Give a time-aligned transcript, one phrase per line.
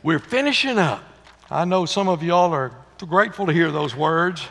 [0.00, 1.02] We're finishing up.
[1.50, 4.46] I know some of y'all are grateful to hear those words.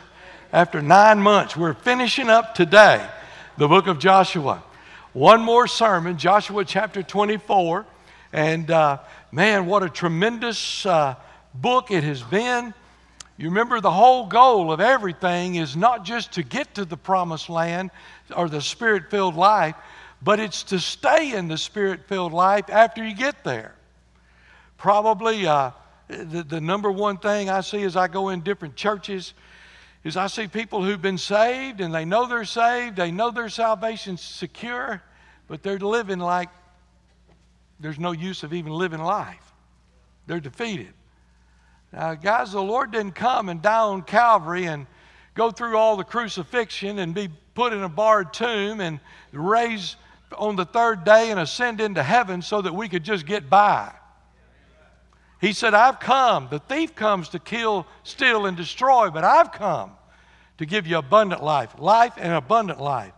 [0.52, 3.08] After nine months, we're finishing up today
[3.56, 4.62] the book of Joshua.
[5.14, 7.86] One more sermon, Joshua chapter 24.
[8.34, 8.98] And uh,
[9.32, 11.14] man, what a tremendous uh,
[11.54, 12.74] book it has been.
[13.38, 17.48] You remember the whole goal of everything is not just to get to the promised
[17.48, 17.90] land
[18.36, 19.76] or the spirit filled life,
[20.20, 23.72] but it's to stay in the spirit filled life after you get there.
[24.78, 25.72] Probably uh,
[26.08, 29.34] the, the number one thing I see as I go in different churches
[30.04, 33.48] is I see people who've been saved and they know they're saved, they know their
[33.48, 35.02] salvation's secure,
[35.48, 36.48] but they're living like
[37.80, 39.52] there's no use of even living life.
[40.26, 40.92] They're defeated.
[41.92, 44.86] Now, guys, the Lord didn't come and die on Calvary and
[45.34, 49.00] go through all the crucifixion and be put in a barred tomb and
[49.32, 49.96] raised
[50.36, 53.92] on the third day and ascend into heaven so that we could just get by.
[55.40, 56.48] He said, I've come.
[56.50, 59.92] The thief comes to kill, steal, and destroy, but I've come
[60.58, 63.12] to give you abundant life, life and abundant life.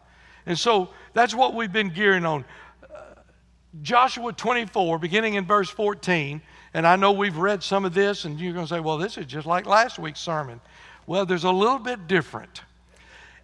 [0.45, 2.45] And so that's what we've been gearing on.
[2.83, 2.99] Uh,
[3.83, 6.43] Joshua 24, beginning in verse 14,
[6.75, 9.17] and I know we've read some of this, and you're going to say, well, this
[9.17, 10.61] is just like last week's sermon.
[11.07, 12.63] Well, there's a little bit different.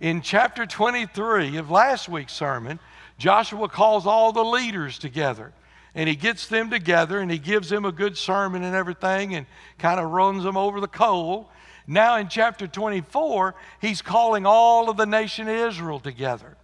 [0.00, 2.78] In chapter 23 of last week's sermon,
[3.19, 5.54] Joshua calls all the leaders together
[5.97, 9.47] and he gets them together and he gives them a good sermon and everything and
[9.78, 11.50] kind of runs them over the coal.
[11.86, 16.58] Now in chapter 24, he's calling all of the nation of Israel together.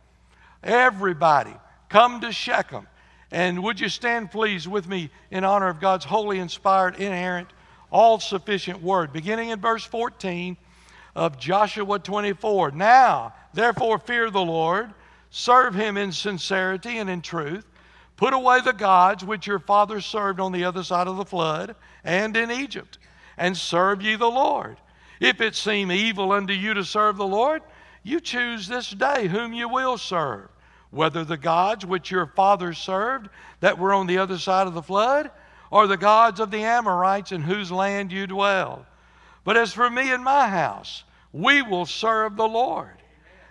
[0.62, 1.55] Everybody,
[1.89, 2.86] come to Shechem.
[3.30, 7.48] And would you stand, please, with me in honor of God's holy, inspired, inerrant,
[7.91, 10.58] all sufficient word, beginning in verse 14
[11.17, 12.72] of Joshua 24.
[12.72, 14.92] Now, therefore, fear the Lord,
[15.30, 17.64] serve him in sincerity and in truth
[18.16, 21.74] Put away the gods which your fathers served on the other side of the flood
[22.05, 22.98] and in Egypt,
[23.36, 24.77] and serve ye the Lord.
[25.20, 27.62] If it seem evil unto you to serve the Lord,
[28.02, 30.48] you choose this day whom you will serve,
[30.90, 33.28] whether the gods which your fathers served
[33.61, 35.30] that were on the other side of the flood,
[35.70, 38.86] or the gods of the Amorites in whose land you dwell.
[39.44, 43.02] But as for me and my house, we will serve the Lord.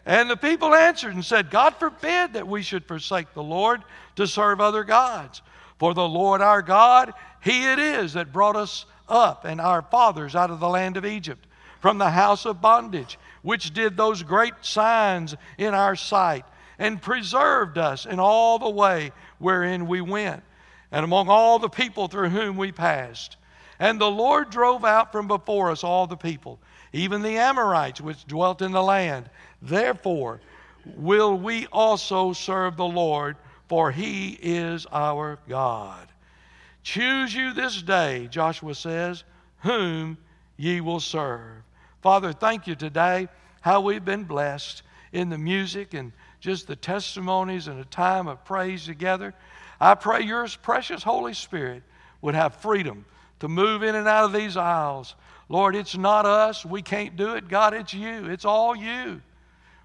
[0.06, 3.82] And the people answered and said, God forbid that we should forsake the Lord
[4.16, 5.42] to serve other gods.
[5.78, 10.36] For the Lord our God, He it is that brought us up and our fathers
[10.36, 11.46] out of the land of Egypt,
[11.80, 16.46] from the house of bondage, which did those great signs in our sight,
[16.80, 20.44] and preserved us in all the way wherein we went,
[20.92, 23.38] and among all the people through whom we passed.
[23.80, 26.60] And the Lord drove out from before us all the people,
[26.94, 29.30] even the Amorites which dwelt in the land
[29.62, 30.42] Therefore,
[30.86, 36.08] will we also serve the Lord, for he is our God.
[36.84, 39.24] Choose you this day, Joshua says,
[39.60, 40.18] whom
[40.58, 41.64] ye will serve.
[42.02, 43.28] Father, thank you today
[43.62, 44.82] how we've been blessed
[45.14, 49.34] in the music and just the testimonies and a time of praise together.
[49.80, 51.84] I pray your precious Holy Spirit
[52.22, 53.06] would have freedom
[53.40, 55.16] to move in and out of these aisles.
[55.50, 56.66] Lord, it's not us.
[56.66, 57.48] We can't do it.
[57.48, 58.26] God, it's you.
[58.26, 59.22] It's all you.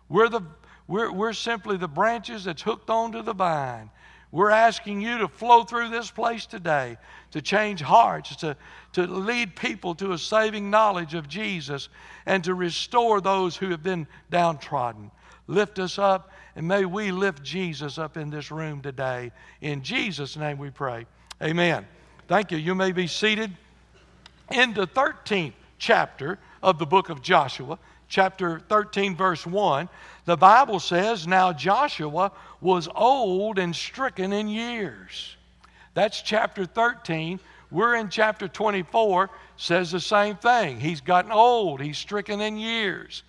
[0.08, 0.42] We're, the,
[0.86, 3.90] we're, we're simply the branches that's hooked onto the vine.
[4.32, 6.98] We're asking you to flow through this place today,
[7.30, 8.56] to change hearts, to,
[8.92, 11.88] to lead people to a saving knowledge of Jesus,
[12.26, 15.10] and to restore those who have been downtrodden.
[15.46, 19.30] Lift us up, and may we lift Jesus up in this room today.
[19.60, 21.06] In Jesus' name we pray.
[21.42, 21.86] Amen.
[22.28, 22.58] Thank you.
[22.58, 23.52] You may be seated.
[24.50, 27.78] In the 13th chapter of the book of Joshua,
[28.08, 29.88] chapter 13, verse 1,
[30.24, 35.36] the Bible says, Now Joshua was old and stricken in years.
[35.94, 37.40] That's chapter 13.
[37.70, 40.78] We're in chapter 24, says the same thing.
[40.78, 43.22] He's gotten old, he's stricken in years.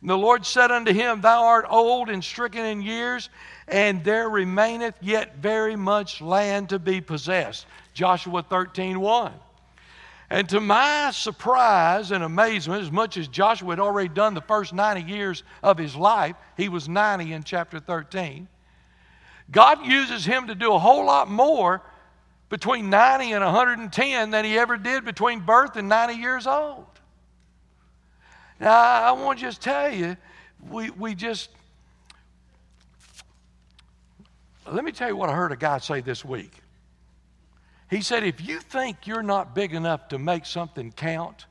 [0.00, 3.28] And the Lord said unto him, Thou art old and stricken in years,
[3.68, 7.66] and there remaineth yet very much land to be possessed.
[7.94, 9.32] Joshua 13, 1.
[10.28, 14.72] And to my surprise and amazement, as much as Joshua had already done the first
[14.72, 18.48] 90 years of his life, he was 90 in chapter 13.
[19.50, 21.82] God uses him to do a whole lot more
[22.48, 26.86] between 90 and 110 than he ever did between birth and 90 years old.
[28.58, 30.16] Now, I want to just tell you,
[30.68, 31.50] we, we just,
[34.70, 36.52] let me tell you what I heard a guy say this week.
[37.88, 41.46] He said, if you think you're not big enough to make something count,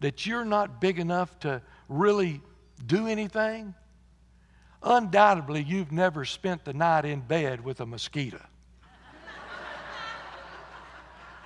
[0.00, 2.40] that you're not big enough to really
[2.84, 3.74] do anything,
[4.82, 8.42] undoubtedly you've never spent the night in bed with a mosquito.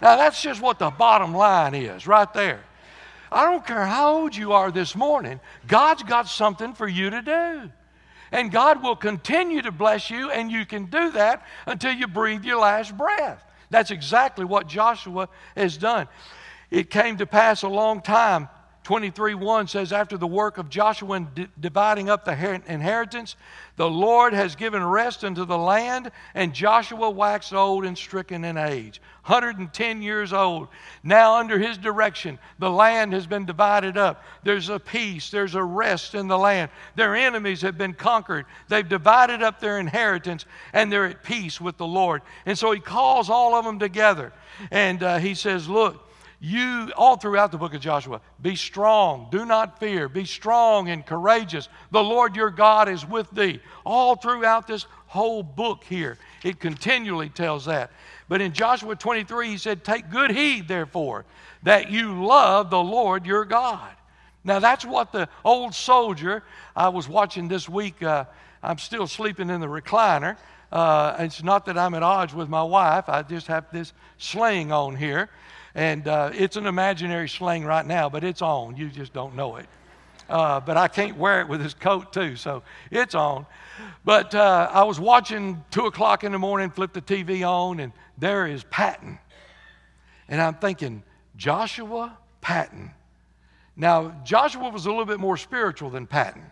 [0.00, 2.64] Now, that's just what the bottom line is right there.
[3.30, 7.20] I don't care how old you are this morning, God's got something for you to
[7.20, 7.70] do.
[8.30, 12.44] And God will continue to bless you, and you can do that until you breathe
[12.44, 13.42] your last breath.
[13.70, 16.08] That's exactly what Joshua has done.
[16.70, 18.48] It came to pass a long time
[18.88, 23.36] 23 1 says, After the work of Joshua in d- dividing up the inheritance,
[23.76, 28.56] the Lord has given rest unto the land, and Joshua waxed old and stricken in
[28.56, 29.02] age.
[29.26, 30.68] 110 years old.
[31.02, 34.24] Now, under his direction, the land has been divided up.
[34.42, 36.70] There's a peace, there's a rest in the land.
[36.96, 38.46] Their enemies have been conquered.
[38.68, 42.22] They've divided up their inheritance, and they're at peace with the Lord.
[42.46, 44.32] And so he calls all of them together,
[44.70, 46.07] and uh, he says, Look,
[46.40, 51.04] you, all throughout the book of Joshua, be strong, do not fear, be strong and
[51.04, 51.68] courageous.
[51.90, 53.60] The Lord your God is with thee.
[53.84, 57.90] All throughout this whole book here, it continually tells that.
[58.28, 61.24] But in Joshua 23, he said, Take good heed, therefore,
[61.64, 63.90] that you love the Lord your God.
[64.44, 66.44] Now, that's what the old soldier,
[66.76, 68.26] I was watching this week, uh,
[68.62, 70.36] I'm still sleeping in the recliner.
[70.70, 74.70] Uh, it's not that I'm at odds with my wife, I just have this sling
[74.70, 75.30] on here.
[75.74, 78.76] And uh, it's an imaginary sling right now, but it's on.
[78.76, 79.66] You just don't know it.
[80.28, 83.46] Uh, but I can't wear it with this coat, too, so it's on.
[84.04, 87.92] But uh, I was watching 2 o'clock in the morning, flip the TV on, and
[88.18, 89.18] there is Patton.
[90.28, 91.02] And I'm thinking,
[91.36, 92.90] Joshua Patton.
[93.74, 96.44] Now, Joshua was a little bit more spiritual than Patton.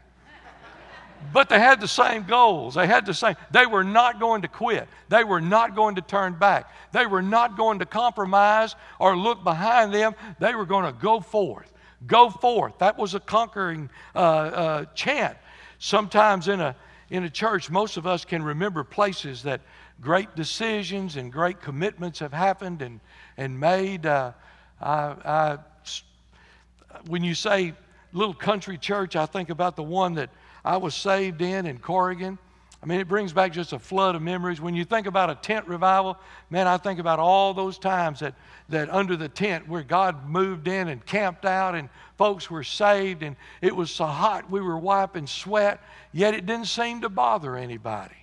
[1.37, 2.77] But they had the same goals.
[2.77, 3.37] They had the same.
[3.51, 4.89] They were not going to quit.
[5.11, 6.73] They were not going to turn back.
[6.93, 10.15] They were not going to compromise or look behind them.
[10.39, 11.71] They were going to go forth.
[12.07, 12.79] Go forth.
[12.79, 15.37] That was a conquering uh, uh, chant.
[15.79, 16.75] Sometimes in a
[17.11, 19.61] in a church, most of us can remember places that
[20.01, 22.99] great decisions and great commitments have happened and
[23.37, 24.07] and made.
[24.07, 24.33] Uh,
[24.81, 25.59] I, I,
[27.09, 27.75] when you say
[28.15, 30.31] little country church, I think about the one that
[30.67, 32.39] I was saved in in Corrigan.
[32.83, 34.61] I mean, it brings back just a flood of memories.
[34.61, 36.19] When you think about a tent revival,
[36.51, 38.35] man, I think about all those times that,
[38.69, 43.23] that under the tent where God moved in and camped out and folks were saved
[43.23, 45.81] and it was so hot we were wiping sweat,
[46.13, 48.17] yet it didn't seem to bother anybody.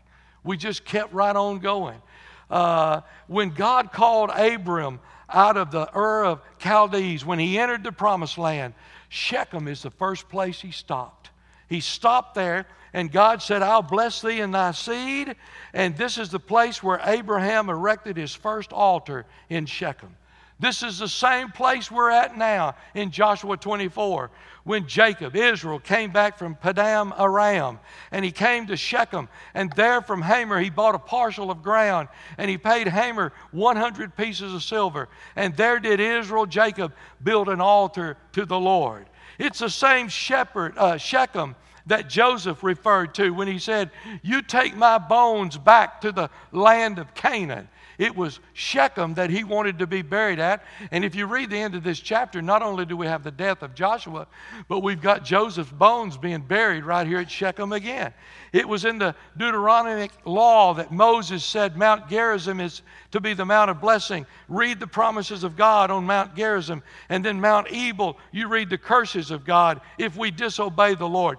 [0.44, 2.02] We just kept right on going.
[2.50, 5.00] Uh, when God called Abram
[5.30, 8.74] out of the Ur of Chaldees, when he entered the promised land,
[9.08, 11.30] Shechem is the first place he stopped.
[11.70, 15.36] He stopped there, and God said, I'll bless thee and thy seed.
[15.74, 20.16] And this is the place where Abraham erected his first altar in Shechem.
[20.60, 24.32] This is the same place we're at now in Joshua 24
[24.64, 27.80] when Jacob, Israel, came back from Padan Aram
[28.12, 29.28] and he came to Shechem.
[29.54, 32.08] And there from Hamor he bought a parcel of ground
[32.38, 35.10] and he paid Hamor 100 pieces of silver.
[35.36, 39.08] And there did Israel, Jacob, build an altar to the Lord.
[39.38, 43.92] It's the same shepherd, uh, Shechem that Joseph referred to when he said,
[44.22, 47.68] You take my bones back to the land of Canaan.
[47.98, 50.64] It was Shechem that he wanted to be buried at.
[50.92, 53.32] And if you read the end of this chapter, not only do we have the
[53.32, 54.28] death of Joshua,
[54.68, 58.14] but we've got Joseph's bones being buried right here at Shechem again.
[58.52, 62.82] It was in the Deuteronomic law that Moses said Mount Gerizim is
[63.12, 64.26] to be the Mount of blessing.
[64.48, 66.84] Read the promises of God on Mount Gerizim.
[67.10, 71.38] And then Mount Ebal, you read the curses of God if we disobey the Lord.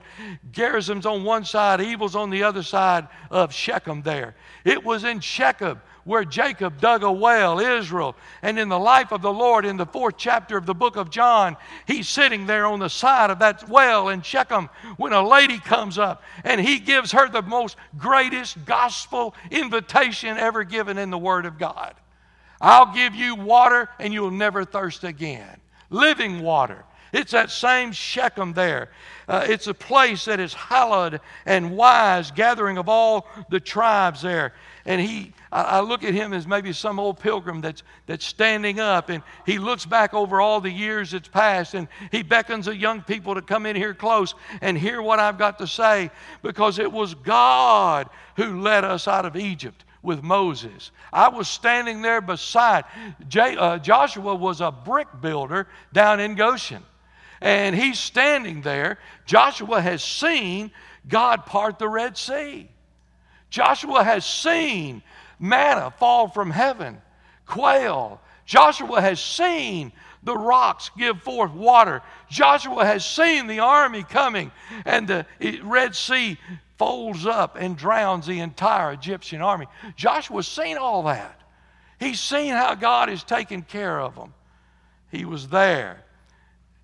[0.52, 4.34] Gerizim's on one side, Ebal's on the other side of Shechem there.
[4.64, 8.14] It was in Shechem where Jacob dug a well, Israel.
[8.42, 11.11] And in the life of the Lord, in the fourth chapter of the book of
[11.11, 11.56] John,
[11.87, 15.99] he's sitting there on the side of that well in Shechem when a lady comes
[15.99, 21.46] up and he gives her the most greatest gospel invitation ever given in the Word
[21.46, 21.94] of God.
[22.61, 25.61] I'll give you water and you'll never thirst again.
[25.90, 26.84] Living water.
[27.12, 28.90] It's that same Shechem there.
[29.28, 34.52] Uh, it's a place that is hallowed and wise, gathering of all the tribes there.
[34.84, 38.80] And he, I, I look at him as maybe some old pilgrim that's, that's standing
[38.80, 42.76] up and he looks back over all the years that's passed and he beckons the
[42.76, 46.11] young people to come in here close and hear what I've got to say
[46.42, 50.90] because it was God who led us out of Egypt with Moses.
[51.12, 52.84] I was standing there beside.
[53.28, 56.82] J, uh, Joshua was a brick builder down in Goshen
[57.40, 58.99] and he's standing there.
[59.25, 60.73] Joshua has seen
[61.06, 62.68] God part the Red Sea.
[63.50, 65.02] Joshua has seen
[65.38, 67.00] manna fall from heaven,
[67.46, 68.20] quail.
[68.46, 72.02] Joshua has seen the rocks give forth water.
[72.30, 74.50] Joshua has seen the army coming,
[74.84, 75.26] and the
[75.62, 76.38] Red Sea
[76.78, 79.66] folds up and drowns the entire Egyptian army.
[79.96, 81.40] Joshua's seen all that.
[82.00, 84.34] He's seen how God is taking care of them.
[85.10, 86.04] He was there.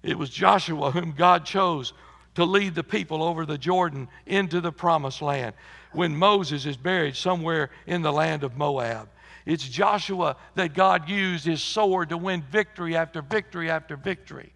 [0.02, 1.92] It was Joshua whom God chose
[2.36, 5.54] to lead the people over the Jordan into the promised land
[5.92, 9.08] when Moses is buried somewhere in the land of Moab.
[9.46, 14.52] It's Joshua that God used his sword to win victory after victory after victory.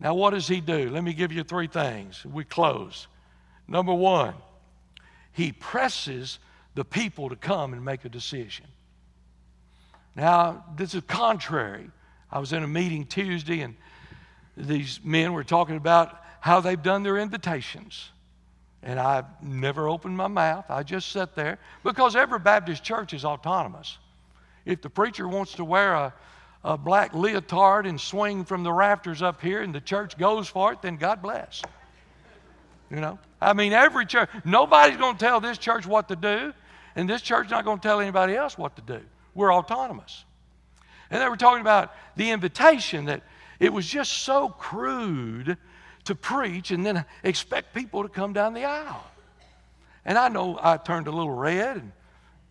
[0.00, 0.90] Now, what does he do?
[0.90, 2.24] Let me give you three things.
[2.24, 3.06] We close.
[3.68, 4.34] Number one,
[5.32, 6.38] he presses
[6.74, 8.66] the people to come and make a decision.
[10.16, 11.90] Now, this is contrary.
[12.32, 13.76] I was in a meeting Tuesday, and
[14.56, 18.10] these men were talking about how they've done their invitations.
[18.82, 20.64] And I've never opened my mouth.
[20.70, 23.98] I just sat there because every Baptist church is autonomous.
[24.64, 26.14] If the preacher wants to wear a,
[26.64, 30.72] a black leotard and swing from the rafters up here and the church goes for
[30.72, 31.62] it, then God bless.
[32.90, 33.18] You know?
[33.40, 36.52] I mean, every church, nobody's going to tell this church what to do,
[36.96, 39.00] and this church not going to tell anybody else what to do.
[39.34, 40.24] We're autonomous.
[41.10, 43.22] And they were talking about the invitation that
[43.58, 45.56] it was just so crude
[46.04, 49.04] to preach and then expect people to come down the aisle.
[50.04, 51.92] And I know I turned a little red, and,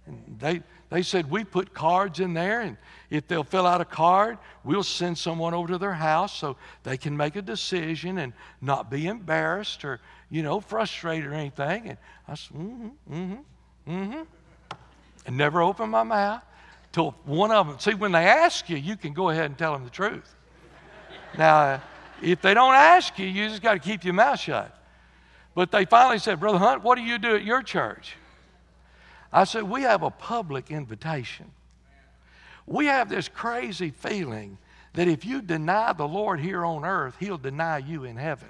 [0.06, 2.78] and they, they said, We put cards in there, and
[3.10, 6.98] if they'll fill out a card, we'll send someone over to their house so they
[6.98, 11.90] can make a decision and not be embarrassed or, you know, frustrated or anything.
[11.90, 13.38] And I said, Mm hmm, mm
[13.86, 14.22] hmm, mm hmm.
[15.26, 16.44] And never opened my mouth
[16.92, 17.80] till one of them.
[17.80, 20.36] See, when they ask you, you can go ahead and tell them the truth.
[21.38, 21.82] Now,
[22.22, 24.76] if they don't ask you, you just got to keep your mouth shut.
[25.56, 28.16] But they finally said, Brother Hunt, what do you do at your church?
[29.32, 31.52] I said, We have a public invitation.
[32.66, 34.58] We have this crazy feeling
[34.94, 38.50] that if you deny the Lord here on earth, He'll deny you in heaven.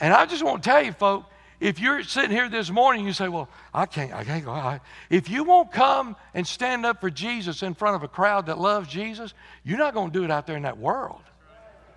[0.00, 1.26] And I just want to tell you, folks,
[1.60, 4.80] if you're sitting here this morning, you say, Well, I can't, I can't go.
[5.08, 8.58] If you won't come and stand up for Jesus in front of a crowd that
[8.58, 9.32] loves Jesus,
[9.64, 11.22] you're not going to do it out there in that world.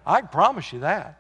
[0.05, 1.19] I promise you that.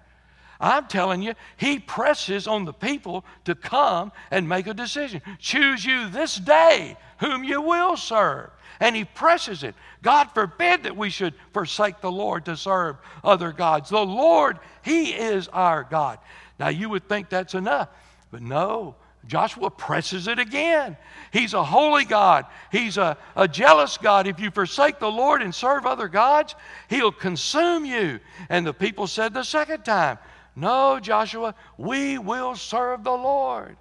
[0.61, 5.21] I'm telling you, He presses on the people to come and make a decision.
[5.39, 8.51] Choose you this day whom you will serve.
[8.79, 9.75] And He presses it.
[10.01, 13.89] God forbid that we should forsake the Lord to serve other gods.
[13.89, 16.19] The Lord, He is our God.
[16.57, 17.89] Now, you would think that's enough.
[18.31, 18.95] But no,
[19.27, 20.97] Joshua presses it again.
[21.31, 22.45] He's a holy God.
[22.71, 24.27] He's a, a jealous God.
[24.27, 26.55] If you forsake the Lord and serve other gods,
[26.89, 28.19] He'll consume you.
[28.49, 30.17] And the people said the second time,
[30.55, 33.77] No, Joshua, we will serve the Lord.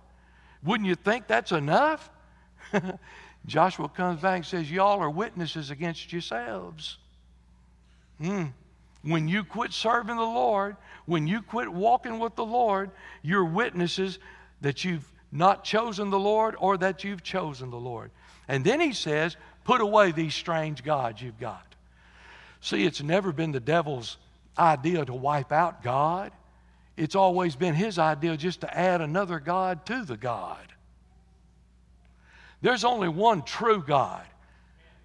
[0.64, 2.10] Wouldn't you think that's enough?
[3.46, 6.98] Joshua comes back and says, Y'all are witnesses against yourselves.
[8.20, 8.46] Hmm.
[9.02, 10.76] When you quit serving the Lord,
[11.06, 12.90] when you quit walking with the Lord,
[13.22, 14.18] you're witnesses
[14.60, 18.10] that you've not chosen the Lord or that you've chosen the Lord.
[18.48, 21.74] And then he says, put away these strange gods you've got.
[22.60, 24.16] See, it's never been the devil's
[24.58, 26.32] idea to wipe out God.
[26.96, 30.58] It's always been his idea just to add another God to the God.
[32.60, 34.24] There's only one true God.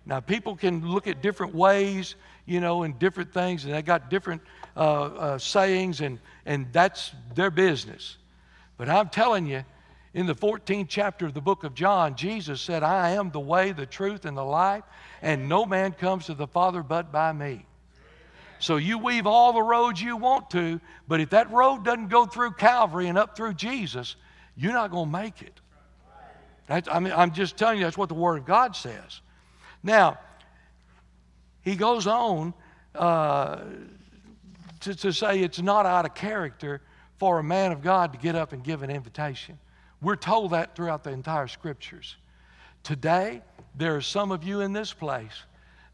[0.05, 4.09] Now, people can look at different ways, you know, and different things, and they got
[4.09, 4.41] different
[4.75, 8.17] uh, uh, sayings, and, and that's their business.
[8.77, 9.63] But I'm telling you,
[10.13, 13.71] in the 14th chapter of the book of John, Jesus said, I am the way,
[13.71, 14.83] the truth, and the life,
[15.21, 17.65] and no man comes to the Father but by me.
[18.59, 22.25] So you weave all the roads you want to, but if that road doesn't go
[22.25, 24.15] through Calvary and up through Jesus,
[24.55, 25.59] you're not going to make it.
[26.67, 29.21] That's, I mean, I'm just telling you, that's what the Word of God says.
[29.81, 30.17] Now,
[31.61, 32.53] he goes on
[32.95, 33.59] uh,
[34.81, 36.81] to, to say it's not out of character
[37.23, 39.57] for a man of God to get up and give an invitation.
[40.01, 42.17] We're told that throughout the entire scriptures.
[42.83, 43.41] Today,
[43.75, 45.31] there are some of you in this place.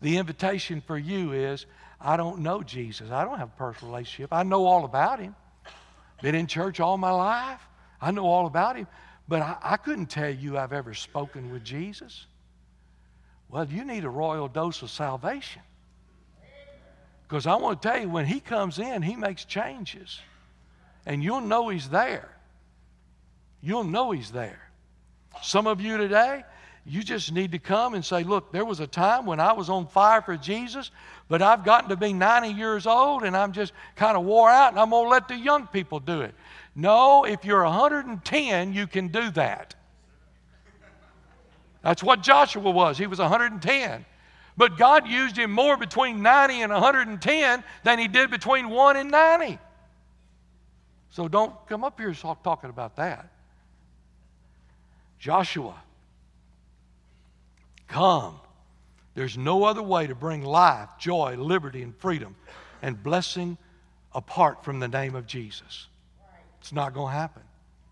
[0.01, 1.67] The invitation for you is
[2.01, 3.11] I don't know Jesus.
[3.11, 4.33] I don't have a personal relationship.
[4.33, 5.35] I know all about him.
[6.23, 7.61] Been in church all my life.
[8.01, 8.87] I know all about him.
[9.27, 12.25] But I, I couldn't tell you I've ever spoken with Jesus.
[13.49, 15.61] Well, you need a royal dose of salvation.
[17.27, 20.19] Because I want to tell you, when he comes in, he makes changes
[21.09, 22.29] and you'll know He's there.
[23.61, 24.61] You'll know He's there.
[25.41, 26.43] Some of you today,
[26.85, 29.69] you just need to come and say, Look, there was a time when I was
[29.69, 30.91] on fire for Jesus,
[31.27, 34.69] but I've gotten to be 90 years old and I'm just kind of wore out
[34.69, 36.35] and I'm going to let the young people do it.
[36.75, 39.73] No, if you're 110, you can do that.
[41.81, 42.99] That's what Joshua was.
[42.99, 44.05] He was 110.
[44.57, 49.09] But God used him more between 90 and 110 than he did between 1 and
[49.09, 49.57] 90.
[51.11, 53.31] So don't come up here talking about that.
[55.19, 55.75] Joshua,
[57.89, 58.39] Come.
[59.15, 62.35] There's no other way to bring life, joy, liberty, and freedom
[62.81, 63.57] and blessing
[64.13, 65.87] apart from the name of Jesus.
[66.61, 67.41] It's not going to happen.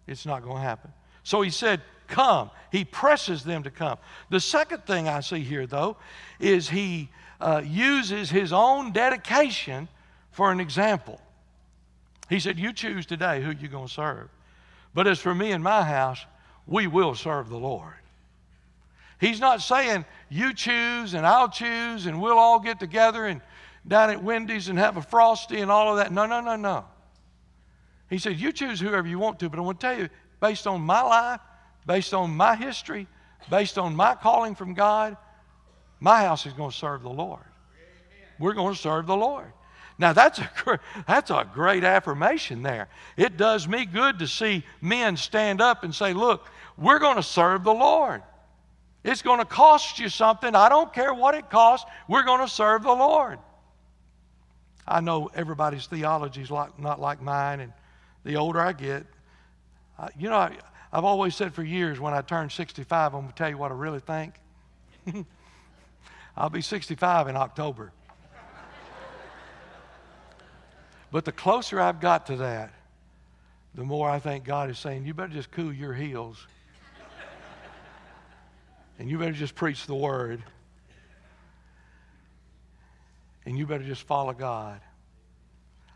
[0.05, 0.93] It's not going to happen.
[1.23, 2.51] So he said, Come.
[2.71, 3.97] He presses them to come.
[4.29, 5.97] The second thing I see here, though,
[6.39, 7.09] is he
[7.41, 9.89] uh, uses his own dedication
[10.31, 11.19] for an example.
[12.29, 14.29] He said, You choose today who you're going to serve.
[14.93, 16.25] But as for me and my house,
[16.65, 17.93] we will serve the Lord.
[19.19, 23.41] He's not saying, You choose and I'll choose and we'll all get together and
[23.87, 26.11] down at Wendy's and have a frosty and all of that.
[26.11, 26.85] No, no, no, no.
[28.09, 30.67] He said, You choose whoever you want to, but I want to tell you, based
[30.67, 31.41] on my life,
[31.85, 33.07] based on my history,
[33.49, 35.17] based on my calling from God,
[35.99, 37.41] my house is going to serve the Lord.
[38.39, 39.51] We're going to serve the Lord.
[39.99, 42.87] Now, that's a, that's a great affirmation there.
[43.15, 47.23] It does me good to see men stand up and say, Look, we're going to
[47.23, 48.21] serve the Lord.
[49.03, 50.53] It's going to cost you something.
[50.53, 51.89] I don't care what it costs.
[52.07, 53.39] We're going to serve the Lord.
[54.87, 57.73] I know everybody's theology is like, not like mine, and
[58.23, 59.05] the older I get,
[60.17, 60.51] you know, I,
[60.91, 63.71] I've always said for years when I turn 65, I'm going to tell you what
[63.71, 64.35] I really think.
[66.37, 67.91] I'll be 65 in October.
[71.11, 72.73] But the closer I've got to that,
[73.75, 76.45] the more I think God is saying, you better just cool your heels.
[78.99, 80.43] and you better just preach the word.
[83.45, 84.81] And you better just follow God.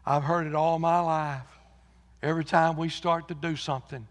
[0.06, 1.41] I've heard it all my life.
[2.24, 4.08] Every time we start to do something,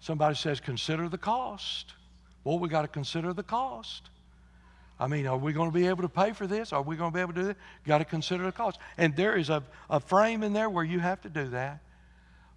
[0.00, 1.94] somebody says, consider the cost.
[2.42, 4.10] Well, we got to consider the cost.
[4.98, 6.72] I mean, are we going to be able to pay for this?
[6.72, 7.56] Are we going to be able to do that?
[7.84, 8.78] Got to consider the cost.
[8.96, 11.80] And there is a, a frame in there where you have to do that.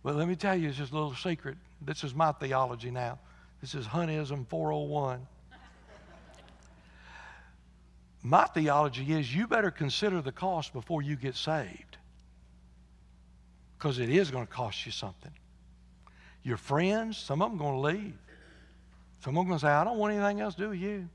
[0.03, 1.58] But let me tell you, it's just a little secret.
[1.82, 3.20] This is my theology now.
[3.60, 5.25] This is Huntism 401.
[8.24, 11.98] my theology is you better consider the cost before you get saved.
[13.77, 15.31] Because it is going to cost you something.
[16.44, 18.18] Your friends, some of them are going to leave.
[19.22, 20.79] Some of them are going to say, I don't want anything else to do with
[20.79, 21.09] you.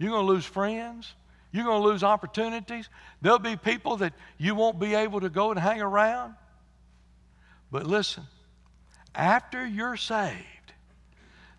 [0.00, 1.12] You're going to lose friends.
[1.52, 2.88] You're going to lose opportunities.
[3.20, 6.34] There'll be people that you won't be able to go and hang around.
[7.70, 8.24] But listen,
[9.14, 10.38] after you're saved,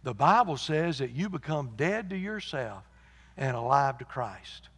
[0.03, 2.83] the Bible says that you become dead to yourself
[3.37, 4.69] and alive to Christ.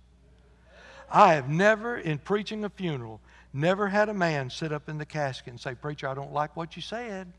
[1.10, 3.22] I have never, in preaching a funeral,
[3.54, 6.58] never had a man sit up in the casket and say, Preacher, I don't like
[6.58, 7.32] what you said.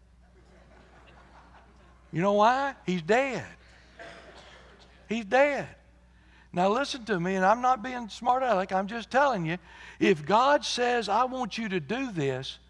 [2.12, 2.76] You know why?
[2.86, 3.44] He's dead.
[5.06, 5.68] He's dead.
[6.54, 9.58] Now, listen to me, and I'm not being smart aleck, I'm just telling you.
[9.98, 12.60] If God says, I want you to do this,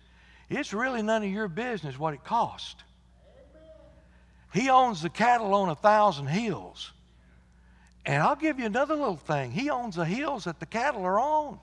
[0.48, 2.82] it's really none of your business what it costs.
[4.54, 6.92] He owns the cattle on a thousand hills.
[8.06, 9.50] And I'll give you another little thing.
[9.50, 11.58] He owns the hills that the cattle are on.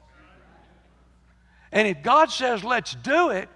[1.71, 3.49] And if God says, let's do it,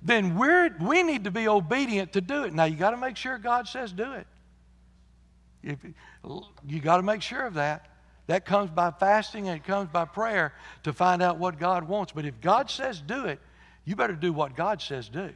[0.00, 2.54] then we're, we need to be obedient to do it.
[2.54, 4.26] Now, you got to make sure God says do it.
[5.62, 5.78] If,
[6.66, 7.84] you got to make sure of that.
[8.28, 10.52] That comes by fasting and it comes by prayer
[10.84, 12.12] to find out what God wants.
[12.12, 13.40] But if God says do it,
[13.84, 15.30] you better do what God says do.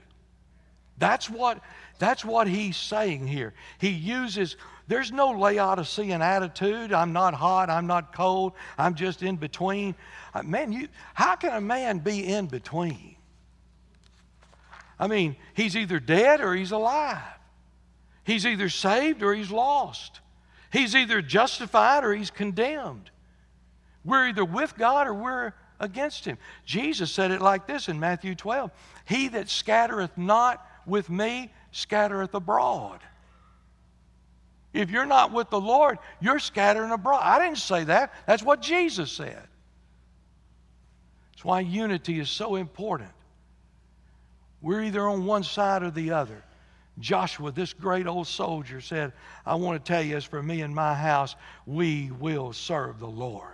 [0.98, 1.60] That's what,
[1.98, 3.54] that's what he's saying here.
[3.78, 4.56] He uses,
[4.88, 6.92] there's no Laodicean attitude.
[6.92, 9.94] I'm not hot, I'm not cold, I'm just in between.
[10.34, 13.16] Uh, man, you, how can a man be in between?
[15.00, 17.22] I mean, he's either dead or he's alive.
[18.24, 20.20] He's either saved or he's lost.
[20.72, 23.10] He's either justified or he's condemned.
[24.04, 26.38] We're either with God or we're against him.
[26.64, 28.70] Jesus said it like this in Matthew 12
[29.04, 33.00] He that scattereth not with me scattereth abroad.
[34.72, 37.20] If you're not with the Lord, you're scattering abroad.
[37.22, 38.14] I didn't say that.
[38.26, 39.46] That's what Jesus said.
[41.32, 43.10] That's why unity is so important.
[44.62, 46.42] We're either on one side or the other.
[47.02, 49.12] Joshua, this great old soldier, said,
[49.44, 51.36] I want to tell you, as for me and my house,
[51.66, 53.48] we will serve the Lord.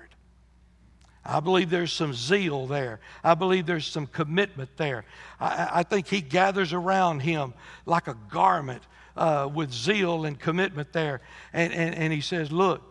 [1.25, 3.01] I believe there's some zeal there.
[3.25, 5.05] I believe there's some commitment there.
[5.41, 7.55] I, I think he gathers around him
[7.87, 8.83] like a garment
[9.17, 11.21] uh, with zeal and commitment there.
[11.53, 12.83] And, and, and he says, Look,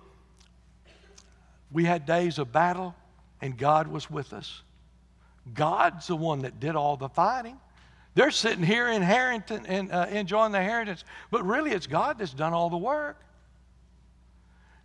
[1.71, 2.95] we had days of battle,
[3.41, 4.61] and God was with us.
[5.53, 7.59] God's the one that did all the fighting.
[8.17, 12.51] They're sitting here inheriting and uh, enjoying the inheritance, but really it's God that's done
[12.51, 13.21] all the work.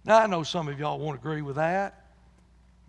[0.05, 2.11] Now, I know some of y'all won't agree with that.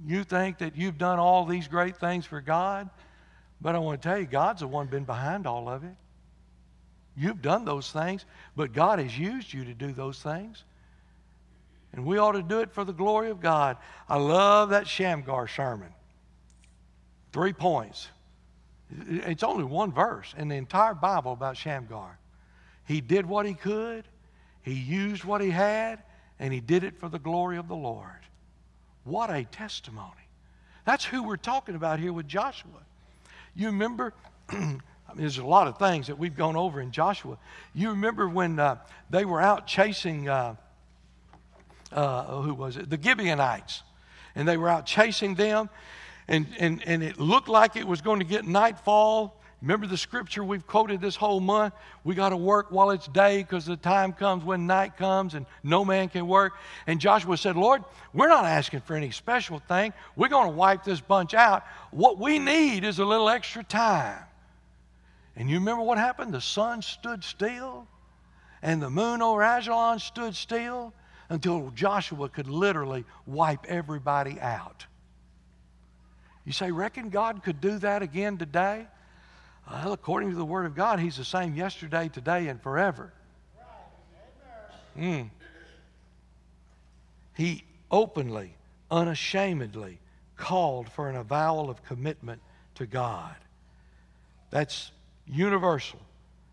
[0.05, 2.89] You think that you've done all these great things for God,
[3.61, 5.95] but I want to tell you, God's the one been behind all of it.
[7.15, 10.65] You've done those things, but God has used you to do those things.
[11.93, 13.77] And we ought to do it for the glory of God.
[14.09, 15.93] I love that Shamgar sermon.
[17.31, 18.09] Three points.
[19.07, 22.17] It's only one verse in the entire Bible about Shamgar.
[22.85, 24.05] He did what he could,
[24.61, 26.03] he used what he had,
[26.39, 28.09] and he did it for the glory of the Lord.
[29.03, 30.09] What a testimony.
[30.85, 32.71] That's who we're talking about here with Joshua.
[33.55, 34.13] You remember,
[34.49, 34.81] I mean,
[35.15, 37.37] there's a lot of things that we've gone over in Joshua.
[37.73, 38.77] You remember when uh,
[39.09, 40.55] they were out chasing, uh,
[41.91, 42.89] uh, who was it?
[42.89, 43.83] The Gibeonites.
[44.35, 45.69] And they were out chasing them,
[46.27, 49.39] and, and, and it looked like it was going to get nightfall.
[49.61, 51.73] Remember the scripture we've quoted this whole month?
[52.03, 55.45] We got to work while it's day because the time comes when night comes and
[55.63, 56.53] no man can work.
[56.85, 57.83] And Joshua said, Lord,
[58.13, 59.93] we're not asking for any special thing.
[60.17, 61.63] We're going to wipe this bunch out.
[61.91, 64.19] What we need is a little extra time.
[65.35, 66.33] And you remember what happened?
[66.33, 67.87] The sun stood still
[68.63, 70.93] and the moon over Ajalon stood still
[71.29, 74.85] until Joshua could literally wipe everybody out.
[76.45, 78.87] You say, reckon God could do that again today?
[79.69, 83.13] Well, according to the Word of God, He's the same yesterday, today, and forever.
[84.97, 85.29] Mm.
[87.35, 88.53] He openly,
[88.91, 89.99] unashamedly
[90.35, 92.41] called for an avowal of commitment
[92.75, 93.35] to God.
[94.49, 94.91] That's
[95.25, 95.99] universal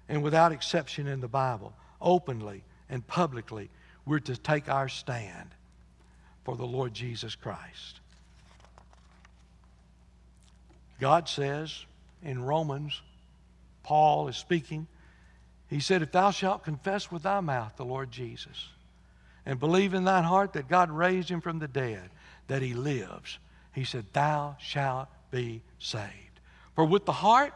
[0.08, 1.72] and without exception in the Bible.
[2.00, 3.68] Openly and publicly,
[4.06, 5.50] we're to take our stand
[6.44, 7.99] for the Lord Jesus Christ.
[11.00, 11.84] God says,
[12.22, 13.00] in Romans,
[13.82, 14.86] Paul is speaking.
[15.68, 18.68] He said, If thou shalt confess with thy mouth the Lord Jesus,
[19.46, 22.10] and believe in thine heart that God raised him from the dead,
[22.48, 23.38] that he lives,
[23.72, 26.40] he said, Thou shalt be saved.
[26.74, 27.54] For with the heart,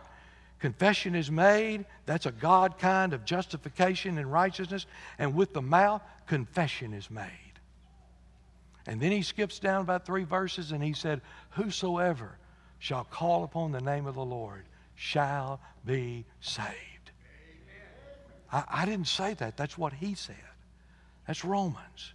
[0.59, 1.85] confession is made.
[2.07, 4.87] That's a God kind of justification and righteousness.
[5.19, 7.29] And with the mouth, confession is made.
[8.87, 12.39] And then he skips down about three verses and he said, Whosoever
[12.85, 14.63] shall call upon the name of the Lord
[14.95, 16.69] shall be saved.
[18.53, 19.57] I, I, didn't say that.
[19.57, 20.37] That's what he said.
[21.27, 22.13] That's Romans.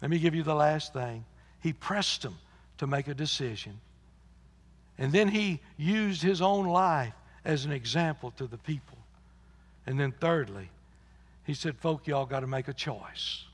[0.00, 1.24] Let me give you the last thing.
[1.58, 2.38] He pressed them
[2.78, 3.80] to make a decision.
[4.98, 8.98] And then he used his own life as an example to the people.
[9.84, 10.70] And then, thirdly,
[11.42, 13.46] he said, Folk, y'all got to make a choice.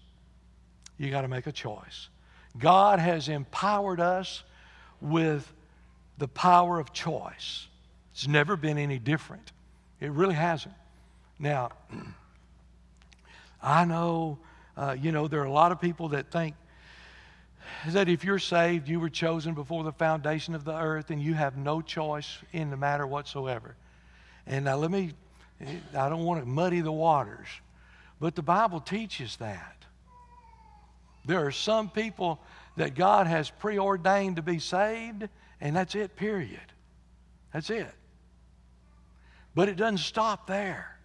[0.99, 2.11] You got to make a choice.
[2.59, 4.43] God has empowered us
[5.01, 5.51] with
[6.19, 7.67] the power of choice.
[8.13, 9.53] It's never been any different.
[10.01, 10.75] It really hasn't.
[11.39, 11.71] Now,
[13.63, 14.39] I know,
[14.77, 16.55] uh, you know, there are a lot of people that think
[17.89, 21.35] that if you're saved, you were chosen before the foundation of the earth and you
[21.35, 23.77] have no choice in the matter whatsoever.
[24.47, 25.13] And now let me,
[25.95, 27.47] I don't want to muddy the waters,
[28.21, 29.77] but the Bible teaches that.
[31.25, 32.41] There are some people
[32.79, 35.29] that God has preordained to be saved,
[35.61, 36.61] and that's it, period.
[37.53, 37.93] That's it.
[39.55, 40.99] But it doesn't stop there.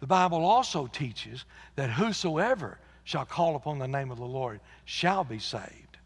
[0.00, 1.44] The Bible also teaches
[1.76, 5.98] that whosoever shall call upon the name of the Lord shall be saved.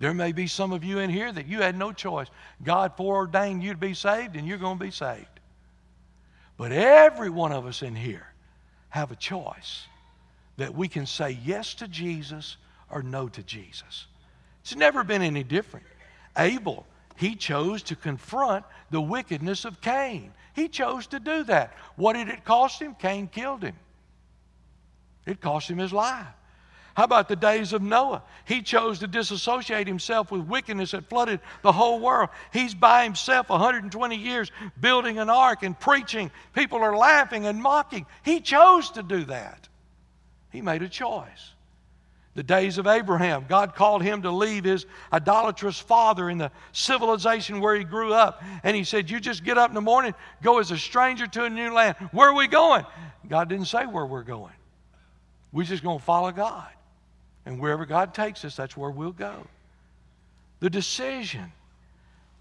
[0.00, 2.28] There may be some of you in here that you had no choice.
[2.62, 5.26] God foreordained you to be saved, and you're going to be saved.
[6.56, 8.26] But every one of us in here
[8.88, 9.86] have a choice
[10.56, 12.56] that we can say yes to Jesus
[12.90, 14.06] or no to Jesus.
[14.62, 15.86] It's never been any different.
[16.36, 20.32] Abel, he chose to confront the wickedness of Cain.
[20.54, 21.74] He chose to do that.
[21.96, 22.94] What did it cost him?
[22.94, 23.76] Cain killed him.
[25.26, 26.26] It cost him his life.
[26.94, 28.22] How about the days of Noah?
[28.44, 32.30] He chose to disassociate himself with wickedness that flooded the whole world.
[32.52, 34.50] He's by himself 120 years
[34.80, 36.30] building an ark and preaching.
[36.52, 38.06] People are laughing and mocking.
[38.24, 39.68] He chose to do that.
[40.50, 41.54] He made a choice.
[42.34, 47.60] The days of Abraham, God called him to leave his idolatrous father in the civilization
[47.60, 48.42] where he grew up.
[48.62, 51.44] And he said, You just get up in the morning, go as a stranger to
[51.44, 51.96] a new land.
[52.12, 52.86] Where are we going?
[53.28, 54.52] God didn't say where we're going.
[55.52, 56.68] We're just going to follow God.
[57.46, 59.34] And wherever God takes us, that's where we'll go.
[60.60, 61.52] The decision,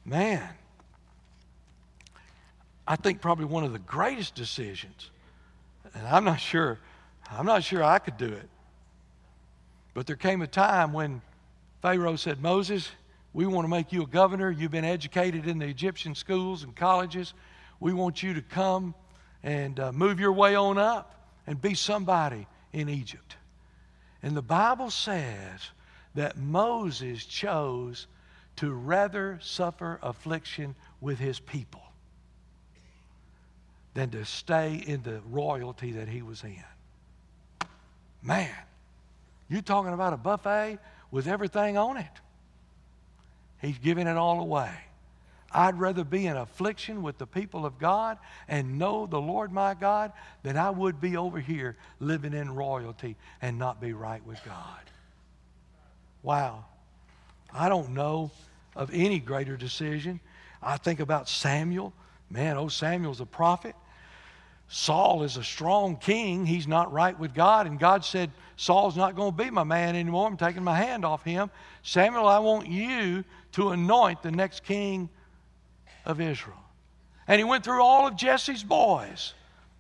[0.06, 0.48] man,
[2.88, 5.10] I think probably one of the greatest decisions.
[5.96, 6.78] And I'm not sure,
[7.32, 8.50] I'm not sure I could do it.
[10.00, 11.22] But there came a time when
[11.82, 12.90] Pharaoh said, Moses,
[13.34, 14.50] we want to make you a governor.
[14.50, 17.34] You've been educated in the Egyptian schools and colleges.
[17.82, 18.96] We want you to come
[19.44, 23.36] and uh, move your way on up and be somebody in Egypt.
[24.24, 25.70] And the Bible says
[26.16, 28.08] that Moses chose
[28.56, 31.84] to rather suffer affliction with his people
[33.96, 36.64] than to stay in the royalty that he was in.
[38.24, 38.56] Man,
[39.50, 40.78] You're talking about a buffet
[41.12, 42.06] with everything on it.
[43.62, 44.72] He's giving it all away.
[45.52, 49.74] I'd rather be in affliction with the people of God and know the Lord my
[49.74, 50.12] God
[50.44, 54.80] than I would be over here living in royalty and not be right with God.
[56.22, 56.66] Wow.
[57.52, 58.32] I don't know
[58.76, 60.20] of any greater decision.
[60.62, 61.94] I think about Samuel.
[62.30, 63.76] Man, oh, Samuel's a prophet.
[64.68, 66.46] Saul is a strong king.
[66.46, 67.66] He's not right with God.
[67.66, 70.28] And God said, Saul's not going to be my man anymore.
[70.28, 71.50] I'm taking my hand off him.
[71.82, 75.08] Samuel, I want you to anoint the next king
[76.06, 76.60] of Israel.
[77.26, 79.34] And he went through all of Jesse's boys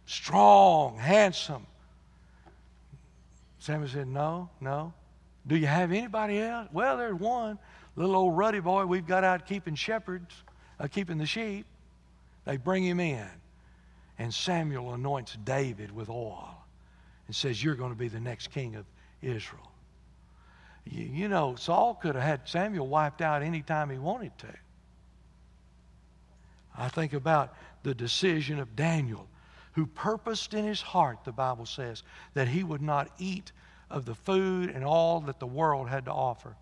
[0.05, 1.67] strong, handsome.
[3.59, 4.93] Samuel said, No, no.
[5.45, 6.69] Do you have anybody else?
[6.71, 7.59] Well, there's one
[7.97, 10.33] little old ruddy boy we've got out keeping shepherds,
[10.79, 11.65] uh, keeping the sheep.
[12.45, 13.27] They bring him in.
[14.17, 16.58] And Samuel anoints David with oil
[17.29, 18.85] and says, You're going to be the next king of
[19.21, 19.71] Israel.
[20.83, 24.47] You, you know, Saul could have had Samuel wiped out anytime he wanted to.
[26.75, 29.27] I think about the decision of Daniel,
[29.73, 32.01] who purposed in his heart, the Bible says,
[32.33, 33.51] that he would not eat
[33.91, 36.55] of the food and all that the world had to offer,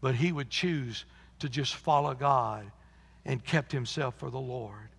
[0.00, 1.04] but he would choose
[1.40, 2.70] to just follow God
[3.24, 4.90] and kept himself for the Lord.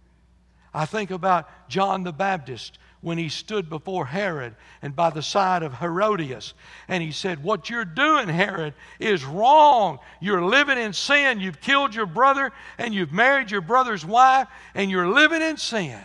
[0.76, 5.64] I think about John the Baptist when he stood before Herod and by the side
[5.64, 6.54] of Herodias.
[6.90, 10.00] And he said, What you're doing, Herod, is wrong.
[10.20, 11.40] You're living in sin.
[11.40, 15.98] You've killed your brother and you've married your brother's wife and you're living in sin.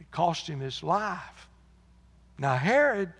[0.00, 1.48] It cost him his life.
[2.38, 3.12] Now, Herod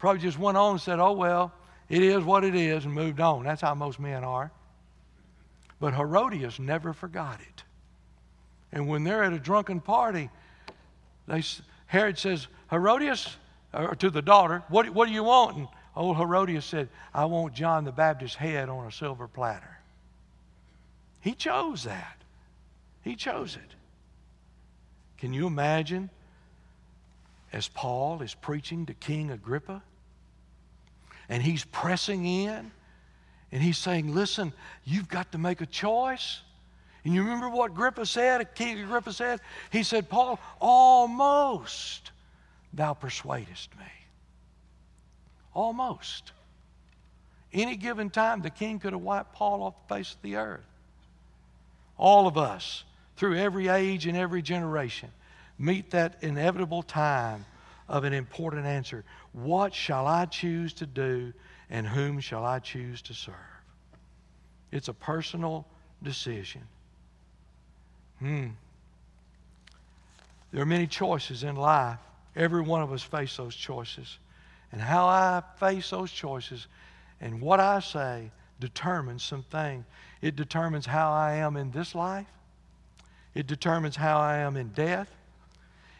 [0.00, 1.52] probably just went on and said, Oh, well,
[1.88, 3.44] it is what it is, and moved on.
[3.44, 4.50] That's how most men are.
[5.78, 7.61] But Herodias never forgot it.
[8.72, 10.30] And when they're at a drunken party,
[11.26, 11.42] they,
[11.86, 13.36] Herod says, Herodias,
[13.74, 15.56] or to the daughter, what, what do you want?
[15.56, 19.78] And old Herodias said, I want John the Baptist's head on a silver platter.
[21.20, 22.16] He chose that.
[23.02, 23.74] He chose it.
[25.18, 26.10] Can you imagine
[27.52, 29.82] as Paul is preaching to King Agrippa?
[31.28, 32.72] And he's pressing in
[33.52, 34.52] and he's saying, Listen,
[34.84, 36.40] you've got to make a choice.
[37.04, 38.54] And you remember what Agrippa said?
[38.54, 39.40] King Agrippa said?
[39.70, 42.12] He said, Paul, almost
[42.72, 43.86] thou persuadest me.
[45.54, 46.32] Almost.
[47.52, 50.64] Any given time, the king could have wiped Paul off the face of the earth.
[51.98, 52.84] All of us,
[53.16, 55.10] through every age and every generation,
[55.58, 57.44] meet that inevitable time
[57.88, 59.04] of an important answer.
[59.32, 61.32] What shall I choose to do,
[61.68, 63.34] and whom shall I choose to serve?
[64.70, 65.66] It's a personal
[66.02, 66.62] decision.
[68.22, 68.50] Hmm.
[70.52, 71.98] There are many choices in life.
[72.36, 74.16] Every one of us face those choices.
[74.70, 76.68] And how I face those choices
[77.20, 78.30] and what I say
[78.60, 79.84] determines something.
[80.20, 82.28] It determines how I am in this life.
[83.34, 85.10] It determines how I am in death.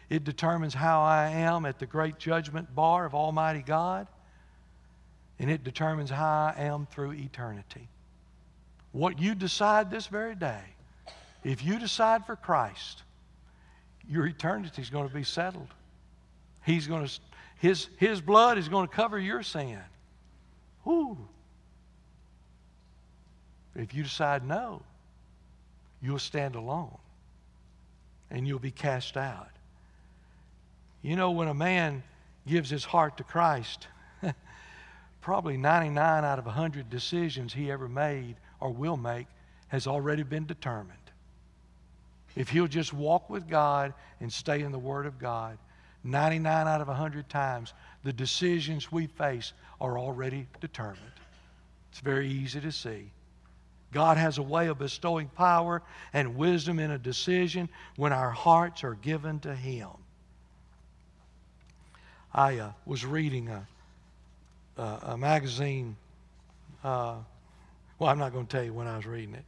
[0.09, 4.07] It determines how I am at the great judgment bar of Almighty God.
[5.39, 7.89] And it determines how I am through eternity.
[8.93, 10.72] What you decide this very day
[11.43, 13.03] if you decide for Christ,
[14.07, 15.67] your eternity is going to be settled.
[16.65, 17.11] He's going to,
[17.59, 19.79] his, his blood is going to cover your sin.
[20.85, 21.17] Whoo.
[23.75, 24.83] If you decide no,
[26.01, 26.97] you'll stand alone
[28.29, 29.49] and you'll be cast out.
[31.01, 32.03] You know, when a man
[32.47, 33.87] gives his heart to Christ,
[35.21, 39.27] probably 99 out of 100 decisions he ever made or will make
[39.67, 41.02] has already been determined.
[42.35, 45.57] If he'll just walk with God and stay in the Word of God,
[46.03, 50.99] 99 out of 100 times, the decisions we face are already determined.
[51.91, 53.11] It's very easy to see.
[53.91, 58.83] God has a way of bestowing power and wisdom in a decision when our hearts
[58.83, 59.89] are given to Him.
[62.33, 63.67] I uh, was reading a,
[64.77, 65.95] a, a magazine.
[66.83, 67.17] Uh,
[67.99, 69.45] well, I'm not going to tell you when I was reading it.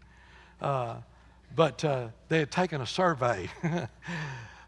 [1.55, 3.49] But uh, they had taken a survey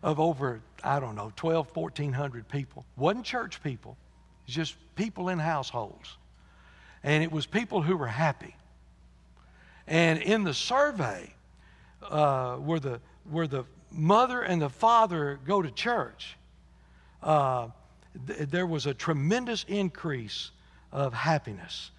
[0.04, 2.86] of over, I don't know, 12, 1,400 people.
[2.96, 3.98] Wasn't church people,
[4.46, 6.18] just people in households.
[7.04, 8.56] And it was people who were happy.
[9.86, 11.34] And in the survey,
[12.04, 16.38] uh, where, the, where the mother and the father go to church,
[17.24, 17.68] uh,
[18.28, 20.52] th- there was a tremendous increase
[20.92, 21.92] of happiness.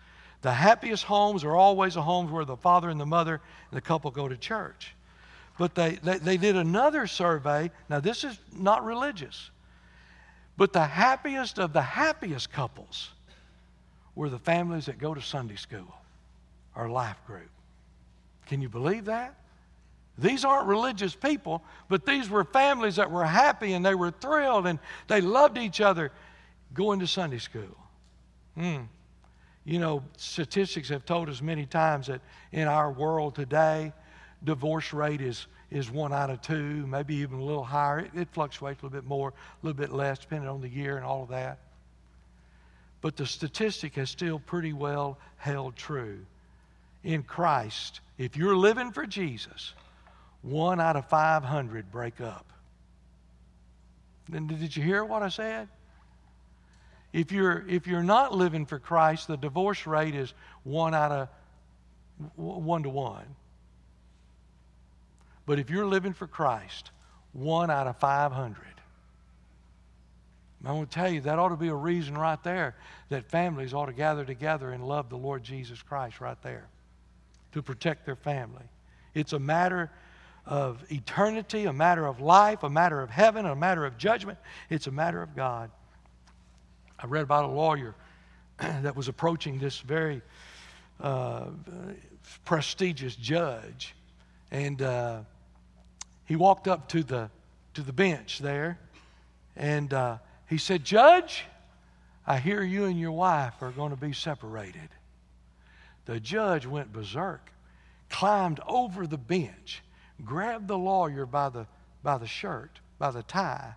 [0.42, 3.80] The happiest homes are always the homes where the father and the mother and the
[3.80, 4.94] couple go to church.
[5.58, 7.70] But they, they, they did another survey.
[7.88, 9.50] Now, this is not religious,
[10.56, 13.10] But the happiest of the happiest couples
[14.14, 15.94] were the families that go to Sunday school
[16.76, 17.50] or life group.
[18.46, 19.34] Can you believe that?
[20.16, 24.66] These aren't religious people, but these were families that were happy and they were thrilled
[24.66, 26.10] and they loved each other
[26.74, 27.76] going to Sunday school.
[28.56, 28.82] Hmm.
[29.68, 33.92] You know, statistics have told us many times that in our world today,
[34.42, 37.98] divorce rate is, is one out of two, maybe even a little higher.
[37.98, 40.96] It, it fluctuates a little bit more, a little bit less, depending on the year
[40.96, 41.58] and all of that.
[43.02, 46.20] But the statistic has still pretty well held true.
[47.04, 49.74] In Christ, if you're living for Jesus,
[50.40, 52.46] one out of 500 break up.
[54.30, 55.68] Then did you hear what I said?
[57.12, 61.28] If you're, if you're not living for Christ, the divorce rate is one out of
[62.36, 63.36] one to one.
[65.46, 66.90] But if you're living for Christ,
[67.32, 68.56] one out of 500.
[70.64, 72.74] I want to tell you, that ought to be a reason right there
[73.10, 76.66] that families ought to gather together and love the Lord Jesus Christ right there
[77.52, 78.64] to protect their family.
[79.14, 79.90] It's a matter
[80.44, 84.38] of eternity, a matter of life, a matter of heaven, a matter of judgment.
[84.68, 85.70] It's a matter of God.
[87.00, 87.94] I read about a lawyer
[88.58, 90.20] that was approaching this very
[91.00, 91.46] uh,
[92.44, 93.94] prestigious judge,
[94.50, 95.20] and uh,
[96.24, 97.30] he walked up to the
[97.74, 98.80] to the bench there,
[99.54, 101.44] and uh, he said, "Judge,
[102.26, 104.88] I hear you and your wife are going to be separated."
[106.06, 107.52] The judge went berserk,
[108.10, 109.84] climbed over the bench,
[110.24, 111.66] grabbed the lawyer by the
[112.02, 113.74] by the shirt, by the tie,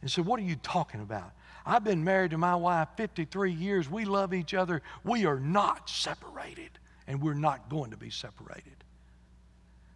[0.00, 1.32] and said, "What are you talking about?"
[1.66, 3.90] I've been married to my wife 53 years.
[3.90, 4.82] We love each other.
[5.02, 6.70] We are not separated,
[7.06, 8.84] and we're not going to be separated.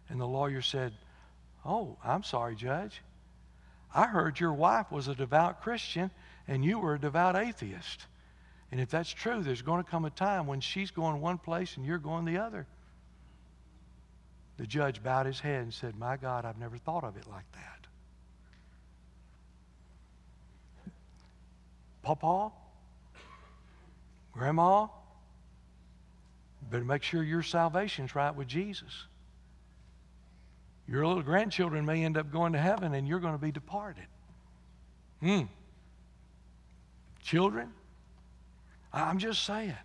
[0.09, 0.93] And the lawyer said,
[1.65, 3.01] Oh, I'm sorry, Judge.
[3.93, 6.11] I heard your wife was a devout Christian
[6.47, 8.05] and you were a devout atheist.
[8.71, 11.75] And if that's true, there's going to come a time when she's going one place
[11.75, 12.65] and you're going the other.
[14.57, 17.51] The judge bowed his head and said, My God, I've never thought of it like
[17.53, 17.80] that.
[22.01, 22.51] Papa,
[24.31, 24.87] Grandma,
[26.69, 29.05] better make sure your salvation's right with Jesus.
[30.87, 34.05] Your little grandchildren may end up going to heaven and you're going to be departed.
[35.21, 35.43] Hmm.
[37.21, 37.71] Children,
[38.91, 39.75] I'm just saying,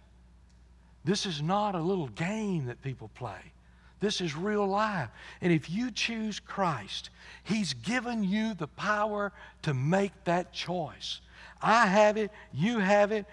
[1.05, 3.53] this is not a little game that people play.
[4.01, 5.09] This is real life.
[5.41, 7.11] And if you choose Christ,
[7.45, 11.21] He's given you the power to make that choice.
[11.67, 13.27] I have it, you have it.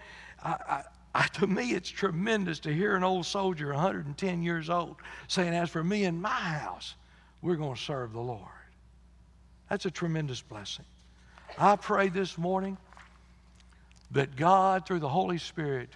[0.43, 4.95] I, I, to me, it's tremendous to hear an old soldier, 110 years old,
[5.27, 6.95] saying, As for me and my house,
[7.43, 8.49] we're going to serve the Lord.
[9.69, 10.85] That's a tremendous blessing.
[11.59, 12.77] I pray this morning
[14.09, 15.89] that God, through the Holy Spirit,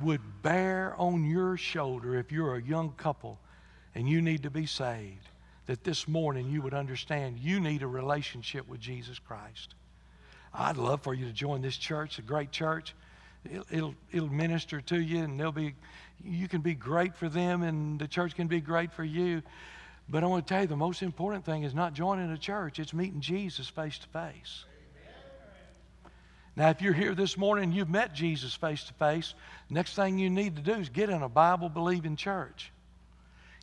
[0.00, 3.38] would bear on your shoulder if you're a young couple
[3.94, 5.28] and you need to be saved,
[5.66, 9.74] that this morning you would understand you need a relationship with Jesus Christ.
[10.52, 12.94] I'd love for you to join this church, a great church.
[13.44, 15.74] It'll, it'll, it'll minister to you, and they'll be,
[16.24, 19.42] you can be great for them, and the church can be great for you.
[20.08, 22.78] But I want to tell you, the most important thing is not joining a church,
[22.78, 24.64] it's meeting Jesus face to face.
[26.56, 29.34] Now, if you're here this morning and you've met Jesus face to face,
[29.70, 32.72] next thing you need to do is get in a Bible believing church.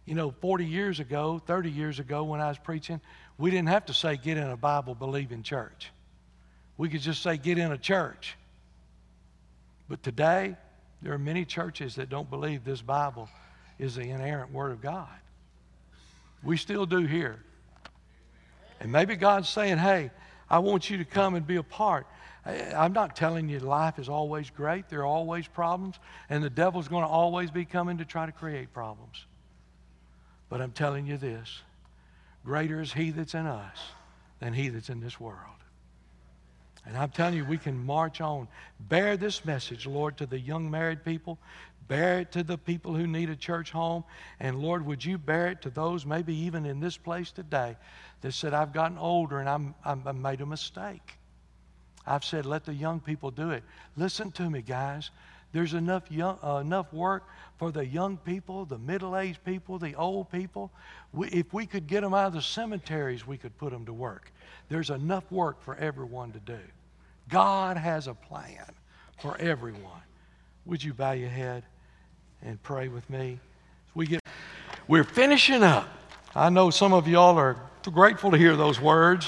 [0.05, 3.01] You know, 40 years ago, 30 years ago, when I was preaching,
[3.37, 5.91] we didn't have to say get in a Bible believing church.
[6.77, 8.35] We could just say, get in a church.
[9.87, 10.55] But today,
[11.01, 13.29] there are many churches that don't believe this Bible
[13.77, 15.07] is the inerrant Word of God.
[16.43, 17.39] We still do here.
[18.79, 20.11] And maybe God's saying, hey,
[20.49, 22.07] I want you to come and be a part.
[22.45, 24.89] I'm not telling you life is always great.
[24.89, 25.95] There are always problems,
[26.29, 29.25] and the devil's going to always be coming to try to create problems.
[30.49, 31.61] But I'm telling you this
[32.45, 33.77] greater is he that's in us
[34.39, 35.39] than he that's in this world.
[36.85, 38.47] And I'm telling you, we can march on.
[38.79, 41.39] Bear this message, Lord, to the young married people.
[41.87, 44.03] Bear it to the people who need a church home.
[44.39, 47.75] And Lord, would you bear it to those, maybe even in this place today,
[48.21, 51.17] that said, I've gotten older and I'm, I'm, I made a mistake.
[52.07, 53.63] I've said, let the young people do it.
[53.97, 55.09] Listen to me, guys.
[55.53, 59.95] There's enough, young, uh, enough work for the young people, the middle aged people, the
[59.95, 60.71] old people.
[61.13, 63.93] We, if we could get them out of the cemeteries, we could put them to
[63.93, 64.31] work.
[64.69, 66.59] There's enough work for everyone to do.
[67.29, 68.65] God has a plan
[69.19, 70.01] for everyone.
[70.65, 71.63] Would you bow your head
[72.41, 73.39] and pray with me?
[73.93, 74.21] We get,
[74.87, 75.87] we're finishing up.
[76.35, 79.27] I know some of y'all are grateful to hear those words.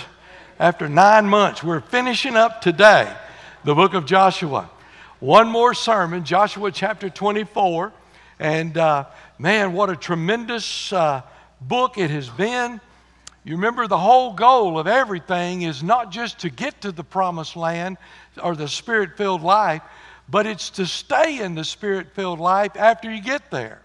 [0.60, 3.12] After nine months, we're finishing up today
[3.64, 4.70] the book of Joshua.
[5.20, 7.94] One more sermon, Joshua chapter 24.
[8.40, 9.06] And uh,
[9.40, 11.22] man, what a tremendous uh,
[11.60, 12.80] book it has been.
[13.48, 17.56] You remember the whole goal of everything is not just to get to the promised
[17.56, 17.96] land
[18.44, 19.82] or the spirit filled life,
[20.28, 23.82] but it's to stay in the spirit filled life after you get there.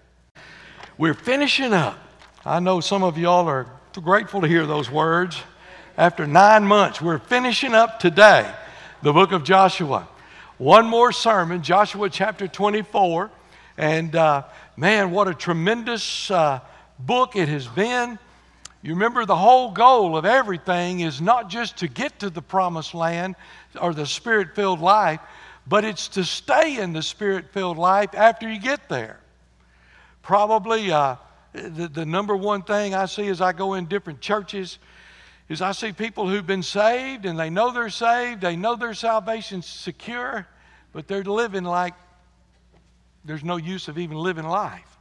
[0.98, 1.96] We're finishing up.
[2.44, 5.40] I know some of y'all are grateful to hear those words.
[5.96, 8.52] After nine months, we're finishing up today
[9.02, 10.08] the book of Joshua.
[10.58, 13.30] One more sermon, Joshua chapter 24.
[13.78, 14.42] And uh,
[14.76, 16.58] man, what a tremendous uh,
[16.98, 18.18] book it has been.
[18.82, 22.94] You remember the whole goal of everything is not just to get to the promised
[22.94, 23.36] land
[23.80, 25.20] or the spirit filled life,
[25.68, 29.20] but it's to stay in the spirit filled life after you get there.
[30.22, 31.16] Probably uh,
[31.52, 34.80] the, the number one thing I see as I go in different churches
[35.48, 38.94] is I see people who've been saved and they know they're saved, they know their
[38.94, 40.46] salvation's secure,
[40.92, 41.94] but they're living like
[43.24, 44.98] there's no use of even living life.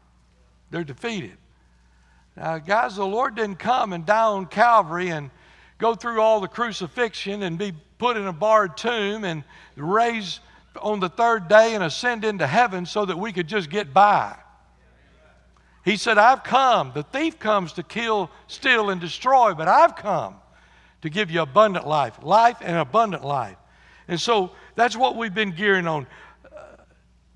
[0.69, 1.37] They're defeated.
[2.37, 5.31] Now, guys, the Lord didn't come and die on Calvary and
[5.77, 9.43] go through all the crucifixion and be put in a barred tomb and
[9.75, 10.39] raised
[10.81, 14.35] on the third day and ascend into heaven so that we could just get by.
[15.83, 16.91] He said, I've come.
[16.93, 20.35] The thief comes to kill, steal, and destroy, but I've come
[21.01, 23.57] to give you abundant life, life and abundant life.
[24.07, 26.05] And so that's what we've been gearing on.
[26.45, 26.59] Uh,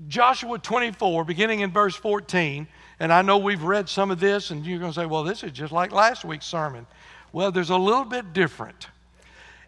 [0.08, 2.68] Joshua 24, beginning in verse 14,
[3.00, 5.44] and I know we've read some of this, and you're going to say, well, this
[5.44, 6.86] is just like last week's sermon.
[7.34, 8.88] Well, there's a little bit different.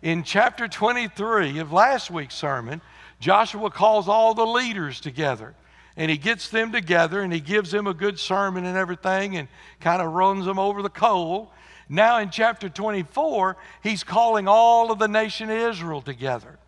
[0.01, 2.82] In chapter 23 of last week's sermon,
[3.19, 5.55] Joshua calls all the leaders together
[5.97, 9.47] and he gets them together and he gives them a good sermon and everything and
[9.80, 11.51] kind of runs them over the coal.
[11.89, 16.59] Now in chapter 24, he's calling all of the nation of Israel together.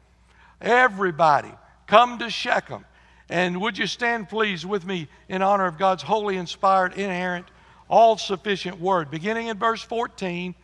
[0.59, 1.53] Everybody,
[1.85, 2.83] come to Shechem.
[3.29, 7.45] And would you stand, please, with me in honor of God's holy, inspired, inerrant,
[7.87, 10.55] all sufficient word, beginning in verse 14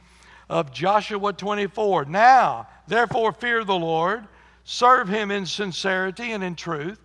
[0.50, 2.06] of Joshua 24.
[2.06, 4.28] Now, therefore, fear the Lord,
[4.64, 7.00] serve him in sincerity and in truth.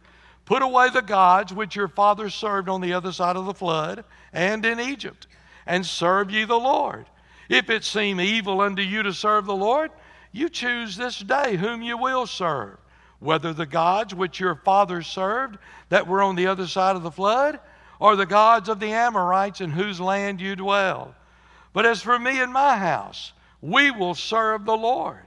[0.46, 4.04] Put away the gods which your fathers served on the other side of the flood
[4.32, 5.26] and in Egypt,
[5.66, 7.06] and serve ye the Lord.
[7.48, 9.90] If it seem evil unto you to serve the Lord,
[10.32, 12.79] you choose this day whom you will serve
[13.20, 15.58] whether the gods which your fathers served
[15.90, 17.60] that were on the other side of the flood,
[18.00, 21.14] or the gods of the Amorites in whose land you dwell.
[21.74, 25.26] But as for me and my house, we will serve the Lord.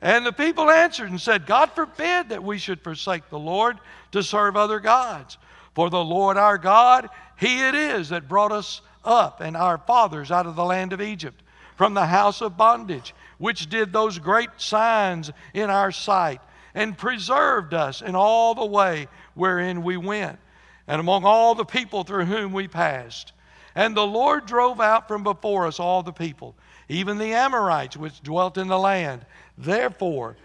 [0.00, 3.78] And the people answered and said, God forbid that we should forsake the Lord
[4.12, 5.36] to serve other gods.
[5.74, 10.30] For the Lord our God, He it is that brought us up and our fathers
[10.30, 11.42] out of the land of Egypt,
[11.76, 16.40] from the house of bondage, which did those great signs in our sight
[16.76, 20.38] and preserved us in all the way wherein we went,
[20.86, 23.32] and among all the people through whom we passed.
[23.74, 26.54] And the Lord drove out from before us all the people,
[26.88, 29.24] even the Amorites which dwelt in the land.
[29.56, 30.36] Therefore,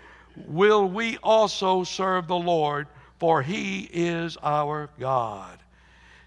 [0.47, 2.87] will we also serve the Lord,
[3.19, 5.59] for he is our God.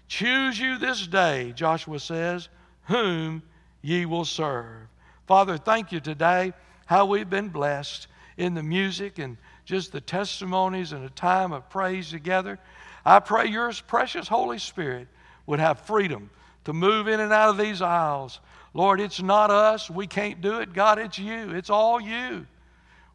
[0.07, 2.47] Choose you this day, Joshua says,
[2.83, 3.41] whom
[3.81, 4.87] ye will serve.
[5.25, 6.53] Father, thank you today
[6.85, 11.69] how we've been blessed in the music and just the testimonies and a time of
[11.69, 12.59] praise together.
[13.03, 15.07] I pray your precious Holy Spirit
[15.45, 16.29] would have freedom
[16.65, 18.39] to move in and out of these aisles.
[18.73, 19.89] Lord, it's not us.
[19.89, 20.73] We can't do it.
[20.73, 21.51] God, it's you.
[21.51, 22.45] It's all you.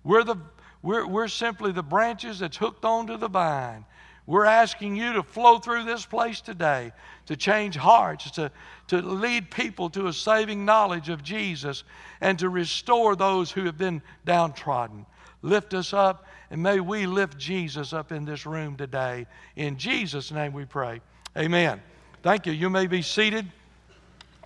[0.04, 0.36] We're, the,
[0.82, 3.84] we're, we're simply the branches that's hooked onto the vine.
[4.26, 6.92] We're asking you to flow through this place today,
[7.26, 8.52] to change hearts, to,
[8.88, 11.82] to lead people to a saving knowledge of Jesus,
[12.20, 15.04] and to restore those who have been downtrodden.
[15.42, 19.26] Lift us up and may we lift Jesus up in this room today.
[19.56, 21.00] In Jesus' name we pray.
[21.36, 21.80] Amen.
[22.22, 22.52] Thank you.
[22.52, 23.46] You may be seated.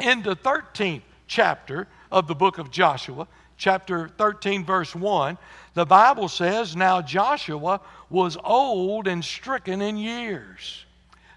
[0.00, 3.26] In the 13th chapter of the book of Joshua,
[3.56, 5.38] chapter 13, verse 1,
[5.72, 7.80] the Bible says, Now Joshua
[8.10, 10.84] was old and stricken in years.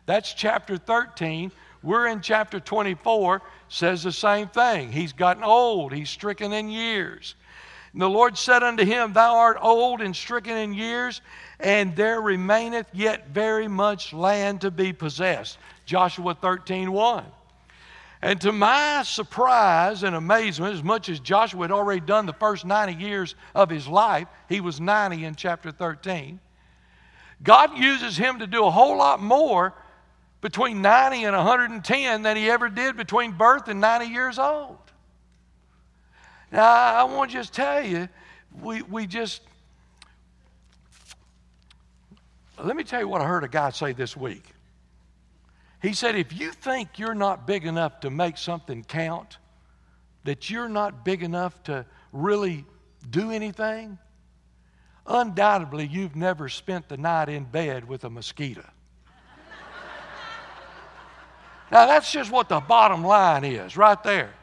[0.05, 1.51] That's chapter 13.
[1.83, 4.91] We're in chapter 24, says the same thing.
[4.91, 7.35] He's gotten old, he's stricken in years.
[7.93, 11.21] And the Lord said unto him, Thou art old and stricken in years,
[11.59, 15.57] and there remaineth yet very much land to be possessed.
[15.85, 17.25] Joshua 13 1.
[18.21, 22.65] And to my surprise and amazement, as much as Joshua had already done the first
[22.65, 26.39] 90 years of his life, he was 90 in chapter 13.
[27.43, 29.73] God uses him to do a whole lot more
[30.41, 34.77] between 90 and 110 than he ever did between birth and 90 years old.
[36.51, 38.07] Now, I want to just tell you,
[38.61, 39.41] we, we just,
[42.63, 44.43] let me tell you what I heard a guy say this week.
[45.81, 49.37] He said, if you think you're not big enough to make something count,
[50.23, 52.65] that you're not big enough to really
[53.09, 53.97] do anything,
[55.05, 58.61] undoubtedly you've never spent the night in bed with a mosquito.
[61.71, 64.33] now, that's just what the bottom line is right there.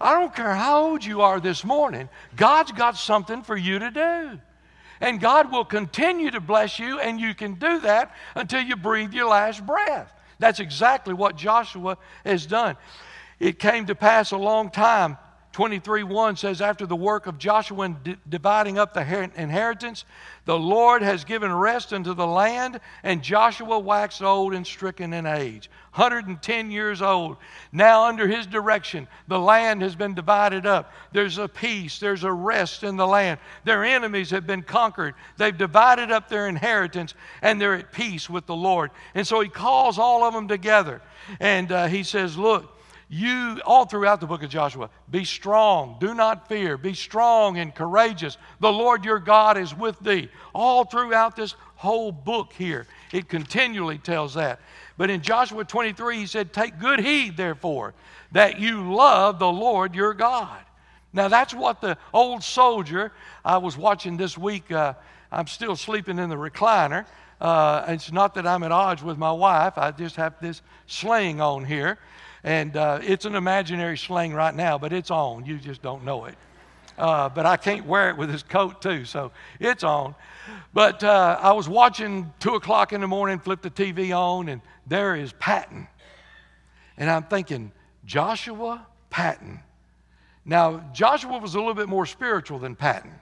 [0.00, 3.90] I don't care how old you are this morning, God's got something for you to
[3.90, 4.40] do.
[5.00, 9.12] And God will continue to bless you, and you can do that until you breathe
[9.12, 10.12] your last breath.
[10.38, 12.76] That's exactly what Joshua has done.
[13.38, 15.18] It came to pass a long time
[15.56, 20.04] 23 1 says, After the work of Joshua in dividing up the inheritance,
[20.44, 25.24] the Lord has given rest unto the land, and Joshua waxed old and stricken in
[25.24, 25.70] age.
[25.96, 27.38] 110 years old.
[27.72, 30.92] Now, under his direction, the land has been divided up.
[31.12, 33.40] There's a peace, there's a rest in the land.
[33.64, 35.14] Their enemies have been conquered.
[35.38, 38.90] They've divided up their inheritance, and they're at peace with the Lord.
[39.14, 41.00] And so he calls all of them together.
[41.40, 42.76] And uh, he says, Look,
[43.08, 47.74] you, all throughout the book of Joshua, be strong, do not fear, be strong and
[47.74, 48.36] courageous.
[48.60, 50.28] The Lord your God is with thee.
[50.52, 54.60] All throughout this whole book here, it continually tells that.
[54.96, 57.94] But in Joshua 23, he said, Take good heed, therefore,
[58.32, 60.58] that you love the Lord your God.
[61.12, 63.12] Now, that's what the old soldier,
[63.44, 64.94] I was watching this week, uh,
[65.30, 67.06] I'm still sleeping in the recliner.
[67.40, 71.40] Uh, it's not that I'm at odds with my wife, I just have this sling
[71.40, 71.98] on here.
[72.44, 75.44] And uh, it's an imaginary sling right now, but it's on.
[75.46, 76.36] You just don't know it.
[76.96, 80.14] Uh, but I can't wear it with this coat, too, so it's on.
[80.72, 84.62] But uh, I was watching 2 o'clock in the morning, flip the TV on, and
[84.86, 85.88] there is Patton.
[86.96, 87.72] And I'm thinking,
[88.04, 89.60] Joshua Patton.
[90.44, 93.12] Now, Joshua was a little bit more spiritual than Patton.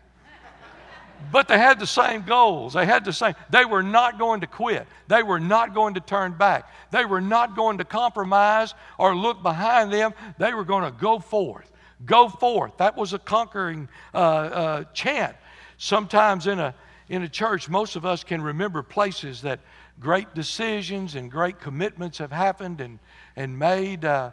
[1.33, 2.75] But they had the same goals.
[2.75, 3.35] They had the same.
[3.49, 4.87] They were not going to quit.
[5.09, 6.71] They were not going to turn back.
[6.91, 10.13] They were not going to compromise or look behind them.
[10.39, 11.71] They were going to go forth.
[12.05, 12.77] Go forth.
[12.77, 15.35] That was a conquering uh, uh, chant.
[15.79, 16.75] Sometimes in a
[17.09, 19.61] in a church, most of us can remember places that
[20.01, 22.99] great decisions and great commitments have happened and
[23.37, 24.05] and made.
[24.05, 24.31] Uh,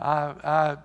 [0.00, 0.76] I, I,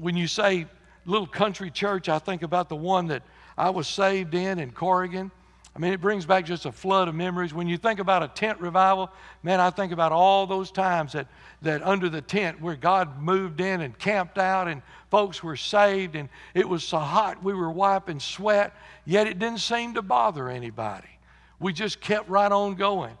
[0.00, 0.66] when you say
[1.06, 3.22] little country church, I think about the one that
[3.56, 5.30] I was saved in in Corrigan.
[5.74, 7.54] I mean, it brings back just a flood of memories.
[7.54, 9.10] When you think about a tent revival,
[9.44, 11.28] man, I think about all those times that,
[11.62, 16.16] that under the tent where God moved in and camped out and folks were saved
[16.16, 18.74] and it was so hot we were wiping sweat,
[19.04, 21.17] yet it didn't seem to bother anybody.
[21.60, 23.16] We just kept right on going.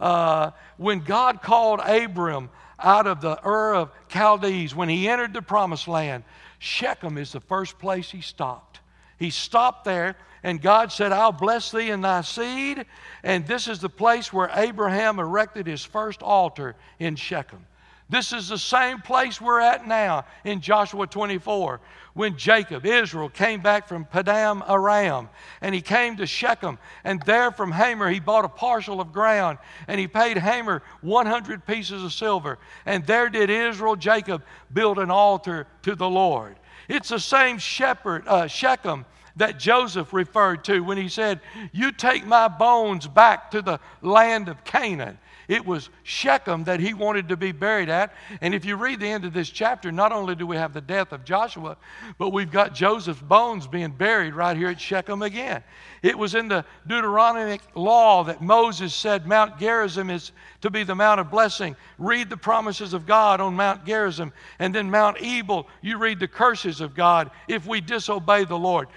[0.00, 5.42] Uh, when God called Abram out of the Ur of Chaldees, when he entered the
[5.42, 6.24] promised land,
[6.58, 8.80] Shechem is the first place he stopped.
[9.18, 12.84] He stopped there, and God said, I'll bless thee and thy seed.
[13.22, 17.66] And this is the place where Abraham erected his first altar in Shechem.
[18.08, 21.80] This is the same place we're at now in Joshua 24
[22.14, 25.28] when Jacob, Israel, came back from Padan Aram
[25.60, 26.78] and he came to Shechem.
[27.04, 31.64] And there from Hamor he bought a parcel of ground and he paid Hamor 100
[31.66, 32.58] pieces of silver.
[32.84, 34.42] And there did Israel, Jacob,
[34.72, 36.56] build an altar to the Lord.
[36.88, 41.40] It's the same shepherd, uh, Shechem that Joseph referred to when he said,
[41.72, 45.18] You take my bones back to the land of Canaan.
[45.48, 48.14] It was Shechem that he wanted to be buried at.
[48.40, 50.80] And if you read the end of this chapter, not only do we have the
[50.80, 51.76] death of Joshua,
[52.18, 55.62] but we've got Joseph's bones being buried right here at Shechem again.
[56.02, 60.94] It was in the Deuteronomic law that Moses said Mount Gerizim is to be the
[60.94, 61.76] Mount of blessing.
[61.98, 64.32] Read the promises of God on Mount Gerizim.
[64.58, 68.88] And then Mount Ebal, you read the curses of God if we disobey the Lord.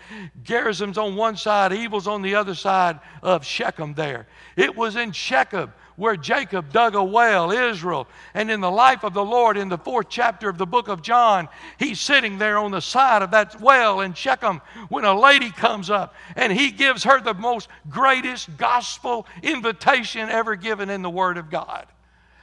[0.43, 4.27] Gerizim's on one side, Ebal's on the other side of Shechem there.
[4.55, 8.07] It was in Shechem where Jacob dug a well, Israel.
[8.33, 11.01] And in the life of the Lord, in the fourth chapter of the book of
[11.01, 15.51] John, he's sitting there on the side of that well in Shechem when a lady
[15.51, 21.09] comes up and he gives her the most greatest gospel invitation ever given in the
[21.09, 21.87] Word of God.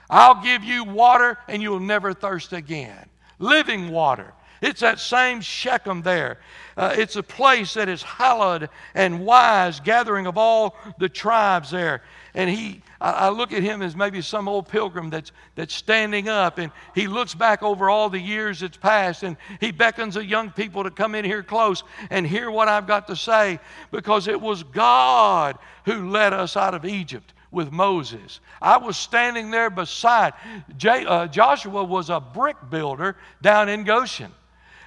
[0.08, 3.08] I'll give you water and you'll never thirst again.
[3.38, 4.34] Living water.
[4.62, 6.38] It's that same Shechem there.
[6.76, 12.02] Uh, it's a place that is hallowed and wise, gathering of all the tribes there.
[12.34, 16.56] And he, I, look at him as maybe some old pilgrim that's, that's standing up
[16.56, 20.50] and he looks back over all the years that's passed and he beckons the young
[20.50, 23.60] people to come in here close and hear what I've got to say
[23.90, 28.40] because it was God who led us out of Egypt with Moses.
[28.62, 30.32] I was standing there beside.
[30.78, 34.32] J, uh, Joshua was a brick builder down in Goshen.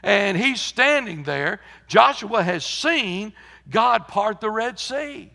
[0.02, 1.62] And he's standing there.
[1.88, 3.34] Joshua has seen
[3.70, 5.32] God part the Red Sea.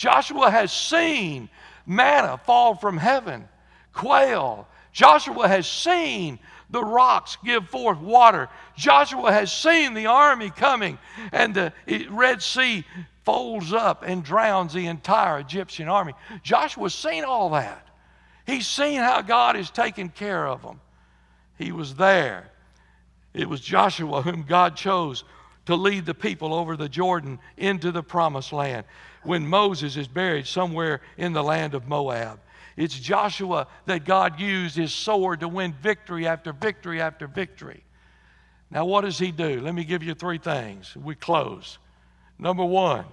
[0.00, 1.50] Joshua has seen
[1.84, 3.46] manna fall from heaven,
[3.92, 4.66] quail.
[4.94, 6.38] Joshua has seen
[6.70, 8.48] the rocks give forth water.
[8.78, 10.96] Joshua has seen the army coming,
[11.32, 11.74] and the
[12.08, 12.86] Red Sea
[13.26, 16.14] folds up and drowns the entire Egyptian army.
[16.42, 17.86] Joshua's seen all that.
[18.46, 20.80] He's seen how God is taking care of them.
[21.58, 22.50] He was there.
[23.34, 25.24] It was Joshua whom God chose
[25.66, 28.86] to lead the people over the Jordan into the promised land
[29.22, 32.40] when Moses is buried somewhere in the land of Moab.
[32.76, 37.82] It's Joshua that God used his sword to win victory after victory after victory.
[38.70, 39.60] Now, what does he do?
[39.60, 40.96] Let me give you three things.
[40.96, 41.78] We close.
[42.38, 43.04] Number one,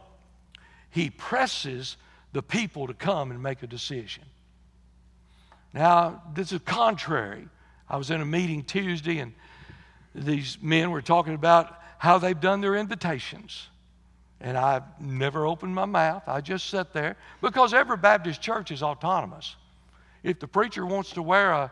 [0.89, 1.97] he presses
[2.31, 4.23] the people to come and make a decision.
[5.73, 7.47] Now, this is contrary.
[7.89, 9.33] I was in a meeting Tuesday, and
[10.13, 13.67] these men were talking about how they've done their invitations.
[14.39, 16.23] And I never opened my mouth.
[16.27, 19.55] I just sat there because every Baptist church is autonomous.
[20.23, 21.71] If the preacher wants to wear a,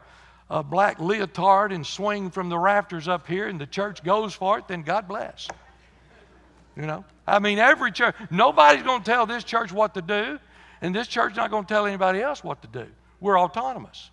[0.49, 4.57] a black leotard and swing from the rafters up here and the church goes for
[4.57, 5.47] it, then God bless.
[6.75, 7.05] You know?
[7.27, 10.39] I mean, every church, nobody's going to tell this church what to do,
[10.81, 12.87] and this church's not going to tell anybody else what to do.
[13.19, 14.09] We're autonomous.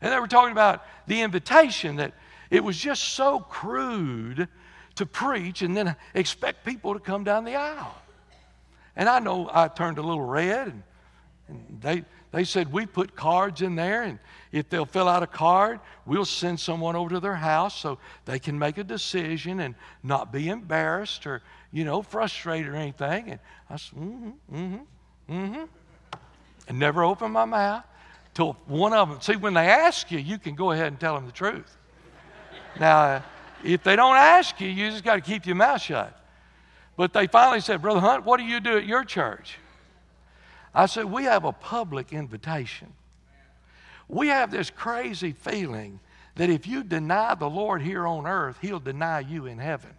[0.00, 2.14] And they were talking about the invitation that
[2.50, 4.48] it was just so crude
[4.96, 7.94] to preach and then expect people to come down the aisle.
[8.96, 10.82] And I know I turned a little red, and,
[11.48, 14.18] and they, they said, We put cards in there, and
[14.52, 18.38] if they'll fill out a card, we'll send someone over to their house so they
[18.38, 23.30] can make a decision and not be embarrassed or, you know, frustrated or anything.
[23.30, 24.78] And I said, Mm hmm, mm
[25.28, 25.64] hmm, mm hmm.
[26.68, 27.84] And never opened my mouth
[28.34, 29.20] till one of them.
[29.20, 31.76] See, when they ask you, you can go ahead and tell them the truth.
[32.78, 33.24] Now,
[33.64, 36.16] if they don't ask you, you just got to keep your mouth shut.
[36.96, 39.56] But they finally said, Brother Hunt, what do you do at your church?
[40.74, 42.92] I said, We have a public invitation.
[44.08, 46.00] We have this crazy feeling
[46.36, 49.90] that if you deny the Lord here on earth, He'll deny you in heaven.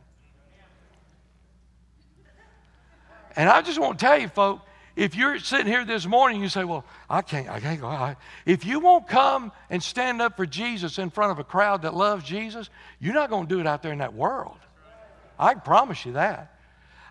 [3.36, 4.64] And I just want to tell you, folks,
[4.96, 8.16] if you're sitting here this morning, you say, Well, I can't, I can't go.
[8.46, 11.94] If you won't come and stand up for Jesus in front of a crowd that
[11.94, 12.70] loves Jesus,
[13.00, 14.58] you're not going to do it out there in that world.
[15.39, 16.56] I promise you that.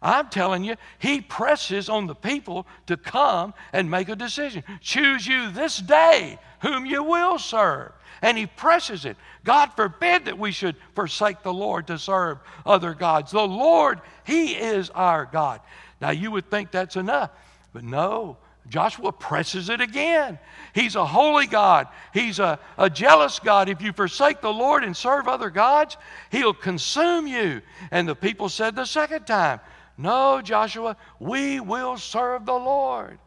[0.03, 4.65] I'm telling you, he presses on the people to come and make a decision.
[4.81, 7.93] Choose you this day whom you will serve.
[8.23, 9.17] And he presses it.
[9.45, 13.33] God forbid that we should forsake the Lord to serve other gods.
[13.33, 15.61] The Lord, he is our God.
[16.01, 17.31] Now, you would think that's enough.
[17.73, 18.37] But no,
[18.69, 20.39] Joshua presses it again.
[20.75, 21.89] He's a holy God.
[22.13, 23.69] He's a, a jealous God.
[23.69, 25.97] If you forsake the Lord and serve other gods,
[26.31, 27.63] He'll consume you.
[27.91, 29.61] And the people said the second time,
[29.99, 33.19] No, Joshua, we will serve the Lord.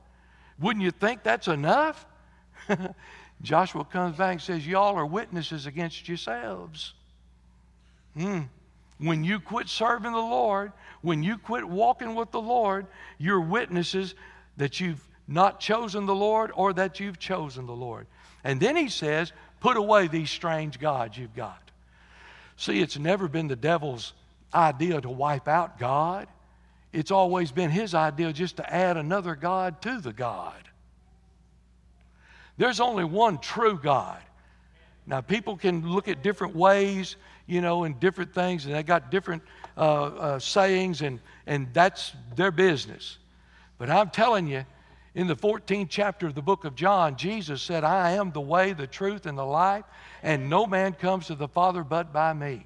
[0.60, 2.06] Wouldn't you think that's enough?
[3.42, 6.94] Joshua comes back and says, Y'all are witnesses against yourselves.
[8.18, 8.42] Hmm.
[9.00, 10.72] When you quit serving the Lord,
[11.02, 12.88] when you quit walking with the Lord,
[13.18, 14.16] you're witnesses
[14.58, 18.08] that you've not chosen the Lord or that you've chosen the Lord.
[18.44, 21.60] And then he says, put away these strange gods you've got.
[22.58, 24.14] See, it's never been the devil's
[24.54, 26.28] idea to wipe out God.
[26.92, 30.54] It's always been his idea just to add another God to the God.
[32.58, 34.22] There's only one true God.
[35.08, 37.16] Now, people can look at different ways,
[37.48, 39.42] you know, and different things, and they got different
[39.76, 43.18] uh, uh, sayings, and, and that's their business.
[43.84, 44.64] But I'm telling you,
[45.14, 48.72] in the 14th chapter of the book of John, Jesus said, I am the way,
[48.72, 49.84] the truth, and the life,
[50.22, 52.66] and no man comes to the Father but by me.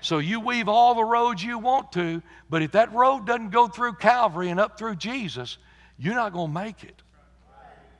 [0.00, 3.68] So you weave all the roads you want to, but if that road doesn't go
[3.68, 5.58] through Calvary and up through Jesus,
[5.98, 7.02] you're not going to make it.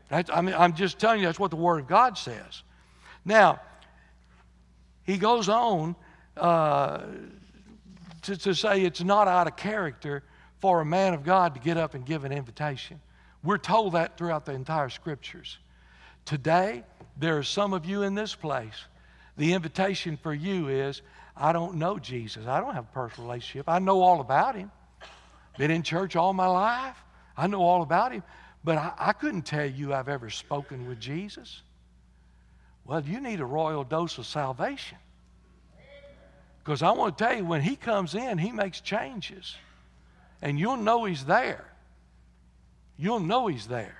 [0.08, 2.62] That's, I mean, I'm just telling you, that's what the Word of God says.
[3.26, 3.60] Now,
[5.02, 5.94] he goes on
[6.38, 7.02] uh,
[8.22, 10.22] to, to say it's not out of character
[10.64, 12.98] for a man of God to get up and give an invitation.
[13.42, 15.58] We're told that throughout the entire scriptures.
[16.24, 16.84] Today,
[17.18, 18.86] there are some of you in this place.
[19.36, 21.02] The invitation for you is
[21.36, 22.46] I don't know Jesus.
[22.46, 23.68] I don't have a personal relationship.
[23.68, 24.70] I know all about him.
[25.58, 26.96] Been in church all my life.
[27.36, 28.22] I know all about him.
[28.64, 31.60] But I, I couldn't tell you I've ever spoken with Jesus.
[32.86, 34.96] Well, you need a royal dose of salvation.
[36.64, 39.56] Because I want to tell you, when he comes in, he makes changes
[40.44, 41.64] and you'll know He's there.
[42.96, 43.96] You'll know He's there.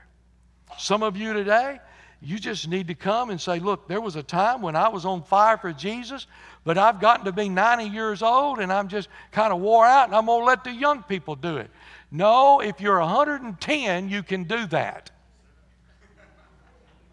[0.79, 1.81] Some of you today,
[2.21, 5.05] you just need to come and say, Look, there was a time when I was
[5.05, 6.27] on fire for Jesus,
[6.63, 10.07] but I've gotten to be 90 years old and I'm just kind of wore out
[10.07, 11.71] and I'm going to let the young people do it.
[12.11, 15.11] No, if you're 110, you can do that.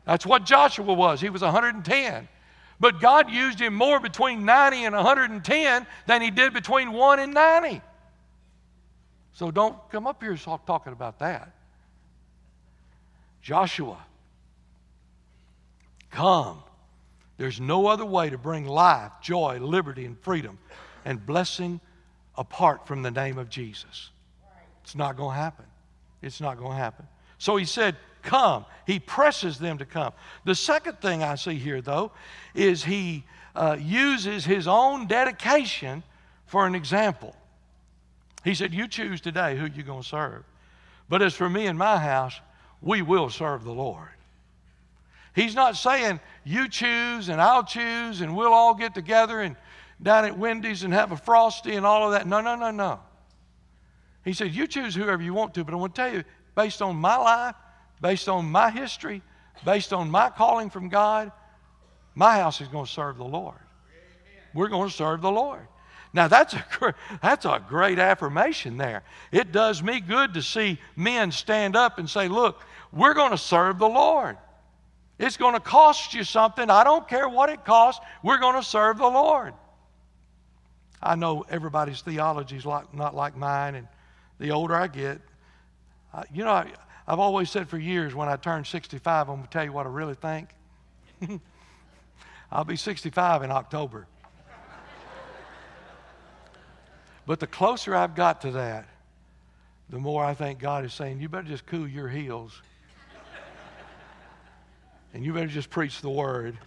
[0.05, 1.21] That's what Joshua was.
[1.21, 2.27] He was 110.
[2.79, 7.33] But God used him more between 90 and 110 than he did between 1 and
[7.33, 7.81] 90.
[9.33, 11.53] So don't come up here talking about that.
[13.41, 13.97] Joshua,
[16.09, 16.61] come.
[17.37, 20.59] There's no other way to bring life, joy, liberty, and freedom
[21.05, 21.79] and blessing
[22.37, 24.11] apart from the name of Jesus.
[24.83, 25.65] It's not going to happen.
[26.21, 27.07] It's not going to happen.
[27.39, 28.65] So he said, Come.
[28.85, 30.13] He presses them to come.
[30.45, 32.11] The second thing I see here, though,
[32.53, 33.23] is he
[33.55, 36.03] uh, uses his own dedication
[36.45, 37.35] for an example.
[38.43, 40.43] He said, You choose today who you're going to serve.
[41.09, 42.39] But as for me and my house,
[42.81, 44.07] we will serve the Lord.
[45.33, 49.55] He's not saying you choose and I'll choose and we'll all get together and
[50.01, 52.27] down at Wendy's and have a frosty and all of that.
[52.27, 52.99] No, no, no, no.
[54.25, 56.23] He said, You choose whoever you want to, but I want to tell you,
[56.55, 57.55] based on my life,
[58.01, 59.21] based on my history,
[59.63, 61.31] based on my calling from God,
[62.15, 63.55] my house is going to serve the Lord.
[64.53, 65.67] We're going to serve the Lord.
[66.13, 69.03] Now, that's a, that's a great affirmation there.
[69.31, 73.37] It does me good to see men stand up and say, Look, we're going to
[73.37, 74.37] serve the Lord.
[75.17, 76.69] It's going to cost you something.
[76.69, 78.03] I don't care what it costs.
[78.23, 79.53] We're going to serve the Lord.
[81.01, 83.87] I know everybody's theology is like, not like mine, and
[84.39, 85.21] the older I get,
[86.33, 86.71] you know, I,
[87.07, 89.85] I've always said for years when I turn 65, I'm going to tell you what
[89.85, 90.49] I really think.
[92.51, 94.07] I'll be 65 in October.
[97.25, 98.87] But the closer I've got to that,
[99.89, 102.61] the more I think God is saying, you better just cool your heels.
[105.13, 106.57] and you better just preach the word.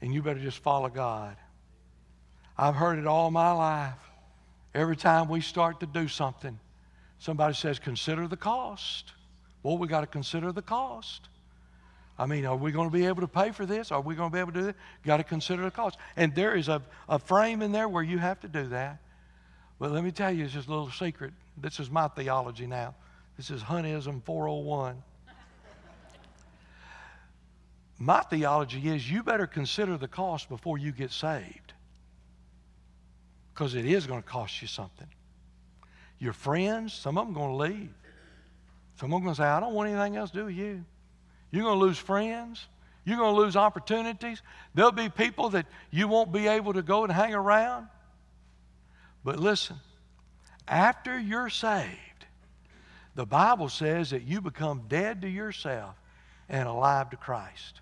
[0.00, 1.36] And you better just follow God.
[2.58, 3.94] I've heard it all my life.
[4.74, 6.58] Every time we start to do something,
[7.18, 9.12] somebody says, consider the cost.
[9.62, 11.28] Well, we got to consider the cost.
[12.22, 13.90] I mean, are we going to be able to pay for this?
[13.90, 14.76] Are we going to be able to do this?
[15.04, 15.98] Got to consider the cost.
[16.16, 18.98] And there is a, a frame in there where you have to do that.
[19.80, 21.32] But let me tell you, it's just a little secret.
[21.56, 22.94] This is my theology now.
[23.36, 25.02] This is Huntism 401.
[27.98, 31.72] my theology is you better consider the cost before you get saved.
[33.52, 35.08] Because it is going to cost you something.
[36.20, 37.94] Your friends, some of them are going to leave.
[38.94, 40.54] Some of them are going to say, I don't want anything else to do with
[40.54, 40.84] you.
[41.52, 42.66] You're going to lose friends.
[43.04, 44.42] You're going to lose opportunities.
[44.74, 47.88] There'll be people that you won't be able to go and hang around.
[49.22, 49.76] But listen,
[50.66, 52.26] after you're saved,
[53.14, 55.94] the Bible says that you become dead to yourself
[56.48, 57.80] and alive to Christ.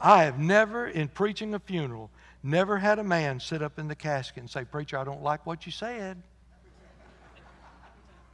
[0.00, 2.10] I have never, in preaching a funeral,
[2.42, 5.46] never had a man sit up in the casket and say, Preacher, I don't like
[5.46, 6.20] what you said.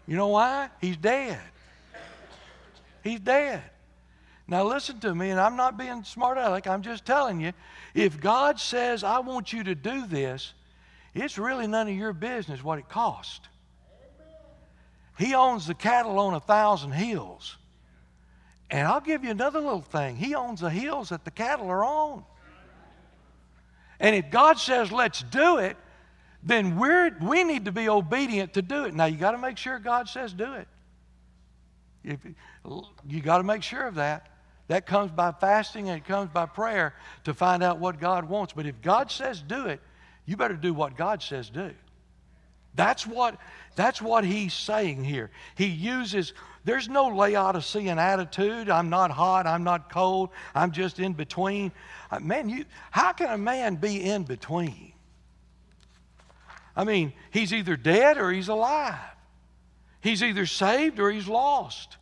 [0.06, 0.70] You know why?
[0.80, 1.38] He's dead.
[3.04, 3.62] He's dead.
[4.50, 7.52] Now, listen to me, and I'm not being smart aleck, I'm just telling you.
[7.94, 10.54] If God says, I want you to do this,
[11.14, 13.46] it's really none of your business what it costs.
[15.18, 17.56] He owns the cattle on a thousand hills.
[18.70, 20.16] And I'll give you another little thing.
[20.16, 22.24] He owns the hills that the cattle are on.
[24.00, 25.76] And if God says, let's do it,
[26.42, 28.94] then we're, we need to be obedient to do it.
[28.94, 30.68] Now, you got to make sure God says do it.
[32.04, 32.20] If,
[33.06, 34.28] you got to make sure of that.
[34.68, 36.94] That comes by fasting and it comes by prayer
[37.24, 38.52] to find out what God wants.
[38.52, 39.80] But if God says do it,
[40.26, 41.72] you better do what God says do.
[42.74, 43.38] That's what,
[43.74, 45.30] that's what he's saying here.
[45.56, 46.32] He uses,
[46.64, 48.70] there's no Laodicean attitude.
[48.70, 51.72] I'm not hot, I'm not cold, I'm just in between.
[52.10, 54.92] Uh, man, you, how can a man be in between?
[56.76, 58.94] I mean, he's either dead or he's alive.
[60.00, 61.96] He's either saved or he's lost.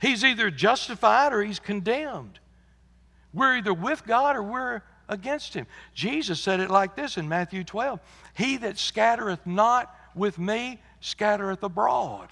[0.00, 2.38] He's either justified or he's condemned.
[3.32, 5.66] We're either with God or we're against him.
[5.94, 8.00] Jesus said it like this in Matthew 12
[8.34, 12.28] He that scattereth not with me scattereth abroad.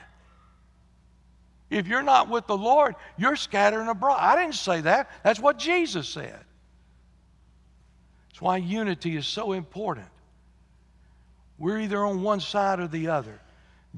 [1.70, 4.18] If you're not with the Lord, you're scattering abroad.
[4.20, 5.10] I didn't say that.
[5.22, 6.40] That's what Jesus said.
[8.28, 10.06] That's why unity is so important.
[11.58, 13.38] We're either on one side or the other.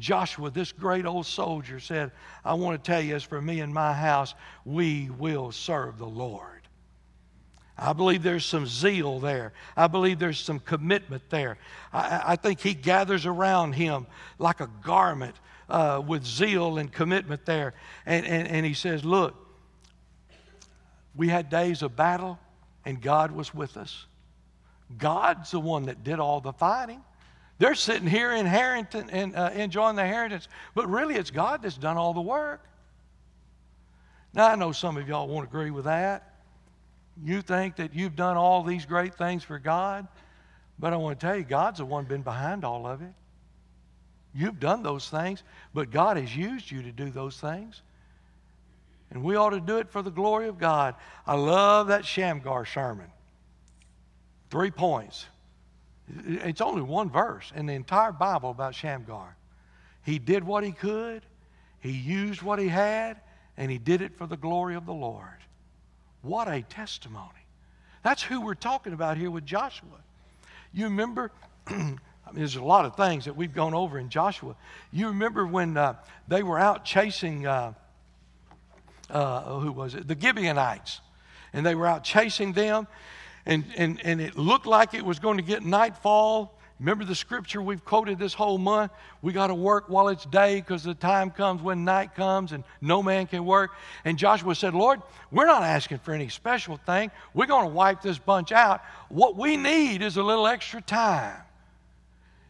[0.00, 2.10] Joshua, this great old soldier, said,
[2.44, 4.34] I want to tell you, as for me and my house,
[4.64, 6.60] we will serve the Lord.
[7.78, 9.52] I believe there's some zeal there.
[9.76, 11.56] I believe there's some commitment there.
[11.92, 14.06] I, I think he gathers around him
[14.38, 15.34] like a garment
[15.68, 17.72] uh, with zeal and commitment there.
[18.04, 19.34] And, and, and he says, Look,
[21.14, 22.38] we had days of battle,
[22.84, 24.06] and God was with us.
[24.98, 27.02] God's the one that did all the fighting.
[27.60, 31.98] They're sitting here inheriting and uh, enjoying the inheritance, but really it's God that's done
[31.98, 32.64] all the work.
[34.32, 36.36] Now, I know some of y'all won't agree with that.
[37.22, 40.08] You think that you've done all these great things for God,
[40.78, 43.12] but I want to tell you, God's the one been behind all of it.
[44.34, 45.42] You've done those things,
[45.74, 47.82] but God has used you to do those things.
[49.10, 50.94] And we ought to do it for the glory of God.
[51.26, 53.10] I love that Shamgar sermon.
[54.48, 55.26] Three points.
[56.26, 59.36] It's only one verse in the entire Bible about Shamgar.
[60.04, 61.22] He did what he could,
[61.80, 63.20] he used what he had,
[63.56, 65.26] and he did it for the glory of the Lord.
[66.22, 67.28] What a testimony.
[68.02, 69.88] That's who we're talking about here with Joshua.
[70.72, 71.30] You remember,
[71.66, 71.98] I mean,
[72.32, 74.56] there's a lot of things that we've gone over in Joshua.
[74.92, 75.94] You remember when uh,
[76.28, 77.74] they were out chasing, uh,
[79.10, 80.06] uh, who was it?
[80.06, 81.00] The Gibeonites.
[81.52, 82.86] And they were out chasing them,
[83.46, 86.58] and, and, and it looked like it was going to get nightfall.
[86.78, 88.92] Remember the scripture we've quoted this whole month?
[89.20, 92.64] We got to work while it's day because the time comes when night comes and
[92.80, 93.72] no man can work.
[94.04, 97.10] And Joshua said, Lord, we're not asking for any special thing.
[97.34, 98.80] We're going to wipe this bunch out.
[99.10, 101.36] What we need is a little extra time.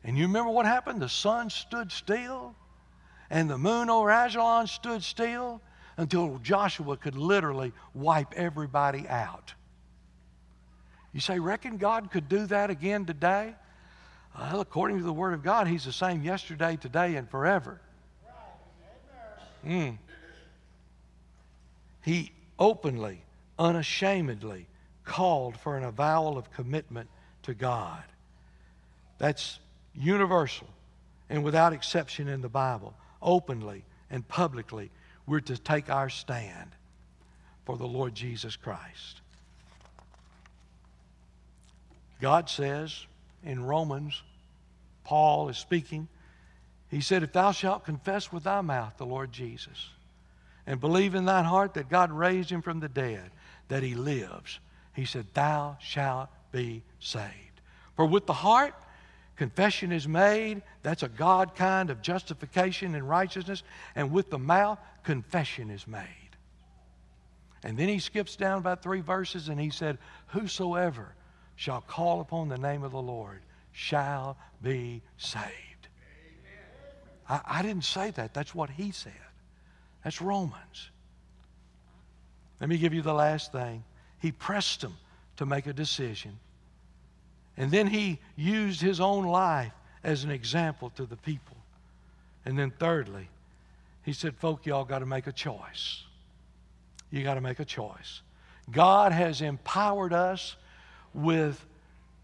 [0.05, 1.03] And you remember what happened?
[1.03, 2.55] The sun stood still
[3.31, 5.63] and the moon over Ajalon stood still
[5.97, 9.55] until Joshua could literally wipe everybody out.
[11.13, 13.55] You say, reckon God could do that again today?
[14.39, 17.81] Well, according to the Word of God, He's the same yesterday, today, and forever.
[19.67, 19.99] Mm.
[22.03, 23.23] He openly,
[23.59, 24.67] unashamedly
[25.05, 27.09] called for an avowal of commitment
[27.43, 28.03] to God.
[29.19, 29.59] That's
[29.95, 30.69] universal
[31.29, 32.95] and without exception in the Bible.
[33.21, 34.91] Openly and publicly,
[35.27, 36.71] we're to take our stand
[37.67, 39.20] for the Lord Jesus Christ.
[42.21, 43.07] God says
[43.43, 44.23] in Romans,
[45.05, 46.09] Paul is speaking.
[46.89, 49.89] He said, If thou shalt confess with thy mouth the Lord Jesus,
[50.67, 53.31] and believe in thine heart that God raised him from the dead,
[53.69, 54.61] that he lives,
[54.95, 57.61] he said, Thou shalt be saved.
[57.97, 58.75] For with the heart,
[59.37, 60.63] confession is made.
[60.83, 63.63] That's a God kind of justification and righteousness.
[63.95, 66.07] And with the mouth, confession is made.
[67.63, 69.99] And then he skips down about three verses and he said,
[70.29, 71.15] Whosoever
[71.61, 75.89] shall call upon the name of the Lord shall be saved.
[77.29, 78.33] I, I, didn't say that.
[78.33, 79.13] That's what he said.
[80.03, 80.89] That's Romans.
[82.61, 83.85] Let me give you the last thing.
[84.21, 84.97] He pressed them
[85.37, 86.39] to make a decision.
[87.59, 91.59] And then he used his own life as an example to the people.
[92.47, 93.29] And then, thirdly,
[94.03, 96.05] he said, Folk, y'all got to make a choice.
[97.11, 98.23] You got to make a choice.
[98.71, 100.57] God has empowered us
[101.15, 101.65] with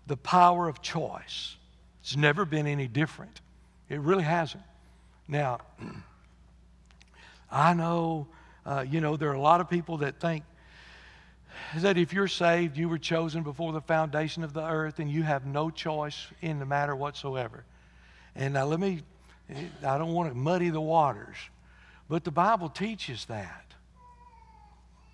[0.07, 1.57] the power of choice.
[2.03, 3.41] It's never been any different.
[3.89, 4.63] It really hasn't.
[5.29, 5.59] Now,
[7.51, 8.29] I know,
[8.65, 10.45] uh, you know, there are a lot of people that think
[11.77, 15.23] that if you're saved, you were chosen before the foundation of the earth and you
[15.23, 17.65] have no choice in the matter whatsoever.
[18.35, 19.03] And now let me,
[19.85, 21.37] I don't want to muddy the waters,
[22.09, 23.65] but the Bible teaches that.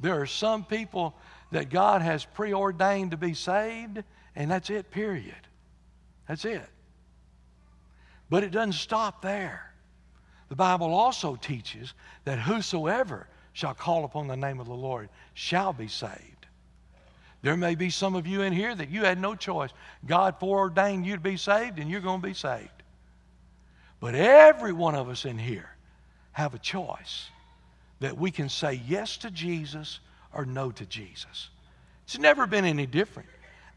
[0.01, 1.15] There are some people
[1.53, 4.03] that God has preordained to be saved,
[4.35, 5.35] and that's it, period.
[6.27, 6.69] That's it.
[8.29, 9.73] But it doesn't stop there.
[10.49, 11.95] The Bible also teaches
[12.25, 16.47] that whosoever shall call upon the name of the Lord shall be saved.
[17.43, 19.71] There may be some of you in here that you had no choice.
[20.07, 22.69] God foreordained you to be saved, and you're going to be saved.
[24.01, 25.69] But every one of us in here
[26.33, 27.29] have a choice
[28.01, 30.01] that we can say yes to Jesus
[30.35, 31.51] or no to Jesus.
[32.05, 33.29] It's never been any different.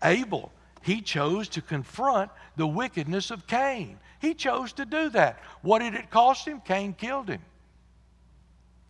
[0.03, 0.51] Abel,
[0.81, 3.97] he chose to confront the wickedness of Cain.
[4.19, 5.39] He chose to do that.
[5.61, 6.61] What did it cost him?
[6.61, 7.41] Cain killed him.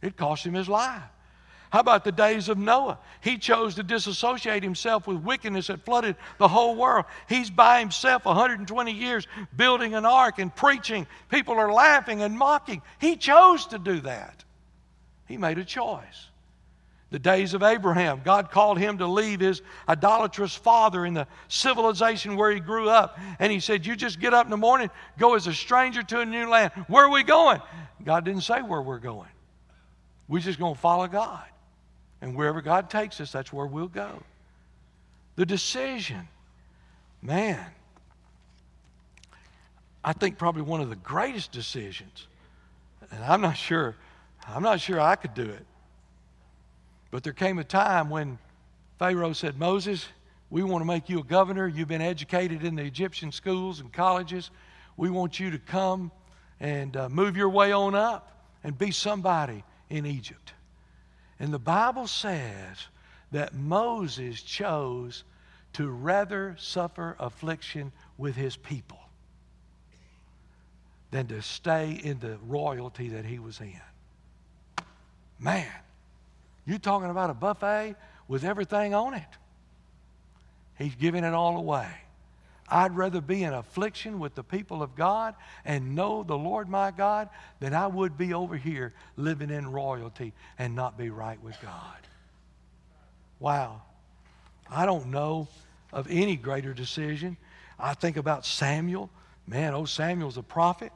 [0.01, 1.03] It cost him his life.
[1.71, 2.99] How about the days of Noah?
[3.21, 7.05] He chose to disassociate himself with wickedness that flooded the whole world.
[7.27, 11.05] He's by himself 120 years building an ark and preaching.
[11.29, 12.81] People are laughing and mocking.
[12.99, 14.45] He chose to do that.
[15.27, 16.29] He made a choice.
[17.15, 22.35] The days of Abraham, God called him to leave his idolatrous father in the civilization
[22.35, 23.17] where he grew up.
[23.39, 26.19] And he said, You just get up in the morning, go as a stranger to
[26.19, 26.73] a new land.
[26.89, 27.61] Where are we going?
[28.03, 29.29] God didn't say where we're going.
[30.27, 31.45] We're just going to follow God.
[32.19, 34.21] And wherever God takes us, that's where we'll go.
[35.37, 36.27] The decision,
[37.21, 37.65] man,
[40.03, 42.27] I think probably one of the greatest decisions.
[43.09, 43.95] And I'm not sure
[44.49, 45.65] I'm not sure I could do it.
[47.15, 48.37] But there came a time when
[48.99, 50.05] Pharaoh said, Moses,
[50.49, 51.65] we want to make you a governor.
[51.65, 54.51] You've been educated in the Egyptian schools and colleges.
[54.97, 56.11] We want you to come
[56.59, 60.51] and uh, move your way on up and be somebody in Egypt.
[61.39, 62.85] And the Bible says
[63.31, 65.23] that Moses chose
[65.71, 68.99] to rather suffer affliction with his people
[71.11, 73.79] than to stay in the royalty that he was in.
[75.39, 75.71] Man,
[76.65, 77.95] you talking about a buffet
[78.27, 79.23] with everything on it.
[80.77, 81.87] He's giving it all away.
[82.67, 86.89] I'd rather be in affliction with the people of God and know the Lord my
[86.89, 91.55] God than I would be over here living in royalty and not be right with
[91.61, 91.97] God.
[93.39, 93.83] Wow.
[94.69, 95.47] I don't know
[95.93, 97.37] of any greater decision.
[97.79, 99.11] I think about Samuel.
[99.45, 100.91] Man, oh, Samuel's a prophet.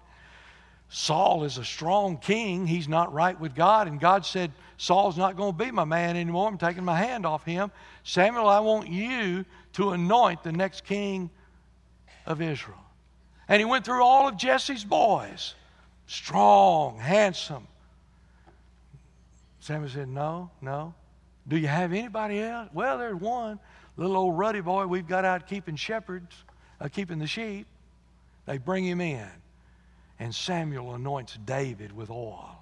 [0.90, 2.66] Saul is a strong king.
[2.66, 3.88] He's not right with God.
[3.88, 6.48] And God said, Saul's not going to be my man anymore.
[6.48, 7.72] I'm taking my hand off him.
[8.04, 11.30] Samuel, I want you to anoint the next king
[12.26, 12.84] of Israel.
[13.48, 15.54] And he went through all of Jesse's boys
[16.08, 17.68] strong, handsome.
[19.60, 20.96] Samuel said, No, no.
[21.48, 22.70] Do you have anybody else?
[22.74, 23.60] Well, there's one
[23.96, 26.34] little old ruddy boy we've got out keeping shepherds,
[26.82, 27.68] uh, keeping the sheep.
[28.46, 29.28] They bring him in.
[30.20, 32.58] And Samuel anoints David with oil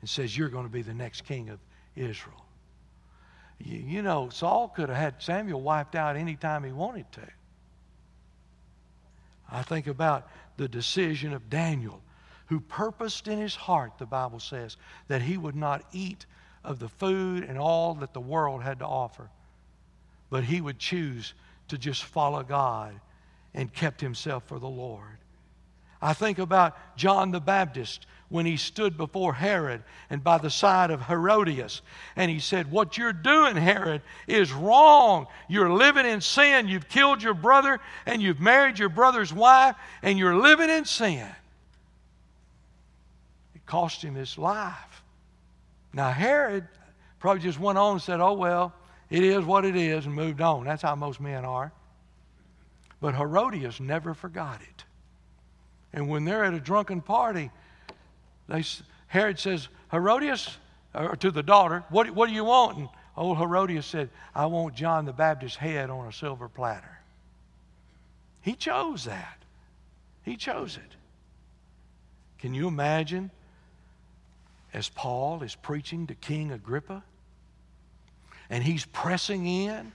[0.00, 1.58] and says, You're going to be the next king of
[1.96, 2.44] Israel.
[3.58, 7.26] You, you know, Saul could have had Samuel wiped out anytime he wanted to.
[9.50, 12.00] I think about the decision of Daniel,
[12.46, 14.76] who purposed in his heart, the Bible says,
[15.08, 16.26] that he would not eat
[16.64, 19.30] of the food and all that the world had to offer,
[20.30, 21.34] but he would choose
[21.68, 22.98] to just follow God
[23.54, 25.18] and kept himself for the Lord.
[26.02, 30.90] I think about John the Baptist when he stood before Herod and by the side
[30.90, 31.80] of Herodias.
[32.16, 35.28] And he said, What you're doing, Herod, is wrong.
[35.48, 36.66] You're living in sin.
[36.66, 41.28] You've killed your brother and you've married your brother's wife and you're living in sin.
[43.54, 45.02] It cost him his life.
[45.92, 46.66] Now, Herod
[47.20, 48.72] probably just went on and said, Oh, well,
[49.08, 50.64] it is what it is, and moved on.
[50.64, 51.70] That's how most men are.
[52.98, 54.81] But Herodias never forgot it.
[55.92, 57.50] And when they're at a drunken party,
[58.48, 58.64] they,
[59.08, 60.56] Herod says, Herodias,
[60.94, 62.78] or to the daughter, what, what do you want?
[62.78, 66.98] And old Herodias said, I want John the Baptist's head on a silver platter.
[68.40, 69.38] He chose that.
[70.22, 70.96] He chose it.
[72.38, 73.30] Can you imagine
[74.74, 77.04] as Paul is preaching to King Agrippa?
[78.50, 79.92] And he's pressing in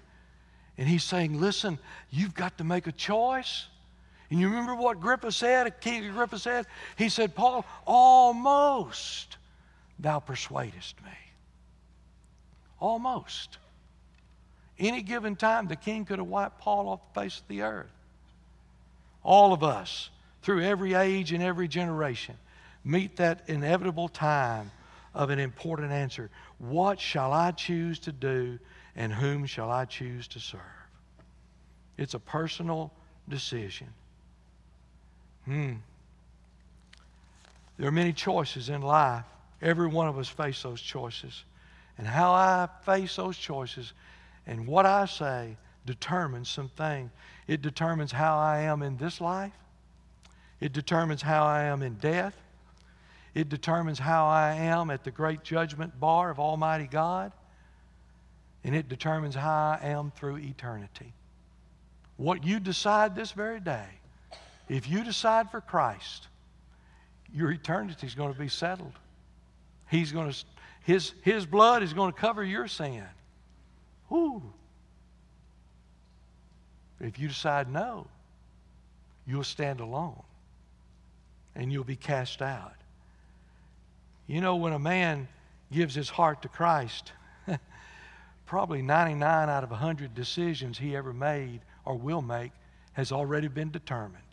[0.77, 1.79] and he's saying, Listen,
[2.09, 3.67] you've got to make a choice.
[4.29, 5.79] And you remember what Agrippa said?
[5.79, 6.65] King Agrippa said?
[6.97, 9.37] He said, Paul, almost
[9.99, 11.11] thou persuadest me.
[12.79, 13.57] Almost.
[14.77, 17.89] Any given time, the king could have wiped Paul off the face of the earth.
[19.23, 20.09] All of us,
[20.41, 22.35] through every age and every generation,
[22.83, 24.71] meet that inevitable time
[25.13, 26.29] of an important answer.
[26.59, 28.59] What shall I choose to do,
[28.95, 30.61] and whom shall I choose to serve?
[31.97, 32.91] It's a personal
[33.27, 33.87] decision.
[35.47, 35.75] Hmm.
[37.79, 39.23] There are many choices in life.
[39.61, 41.45] Every one of us face those choices.
[41.97, 43.93] And how I face those choices
[44.45, 47.09] and what I say determines something.
[47.47, 49.53] It determines how I am in this life.
[50.59, 52.35] It determines how I am in death.
[53.33, 57.31] It determines how I am at the great judgment bar of Almighty God.
[58.65, 61.13] And it determines how I am through eternity.
[62.17, 63.87] What you decide this very day
[64.69, 66.27] if you decide for Christ,
[67.33, 68.93] your eternity is going to be settled.
[69.89, 70.37] He's going to,
[70.83, 73.03] his, his blood is going to cover your sin.
[76.99, 78.07] If you decide no,
[79.25, 80.21] you'll stand alone
[81.55, 82.73] and you'll be cast out.
[84.27, 85.27] You know, when a man
[85.71, 87.13] gives his heart to Christ,
[88.45, 92.51] probably 99 out of 100 decisions he ever made or will make
[92.93, 94.26] has already been determined.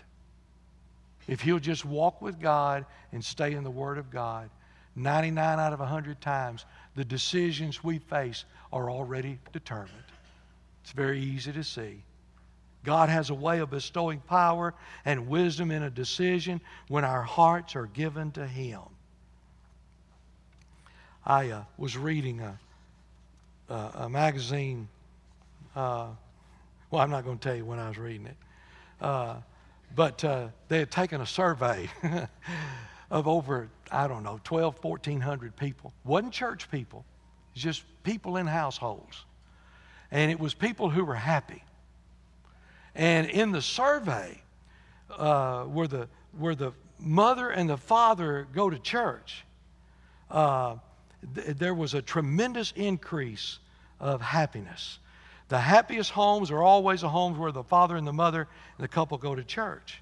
[1.27, 4.51] If he'll just walk with God and stay in the Word of God,
[4.97, 6.65] 99 out of 100 times,
[6.95, 9.91] the decisions we face are already determined.
[10.83, 12.03] It's very easy to see.
[12.85, 17.75] God has a way of bestowing power and wisdom in a decision when our hearts
[17.75, 18.83] are given to Him.
[21.25, 22.59] I uh, was reading a,
[23.71, 24.89] a, a magazine.
[25.75, 26.09] Uh,
[26.91, 28.37] well, I'm not going to tell you when I was reading it.
[29.95, 31.89] But uh, they had taken a survey
[33.11, 35.93] of over, I don't know, 12, 1,400 people.
[36.05, 37.05] Wasn't church people,
[37.55, 39.25] just people in households.
[40.11, 41.63] And it was people who were happy.
[42.95, 44.41] And in the survey
[45.11, 49.45] uh, were the, where the mother and the father go to church,
[50.31, 50.77] uh,
[51.35, 53.59] th- there was a tremendous increase
[54.01, 54.99] of happiness.
[55.49, 58.89] The happiest homes are always the homes where the father and the mother and the
[58.89, 60.01] couple go to church.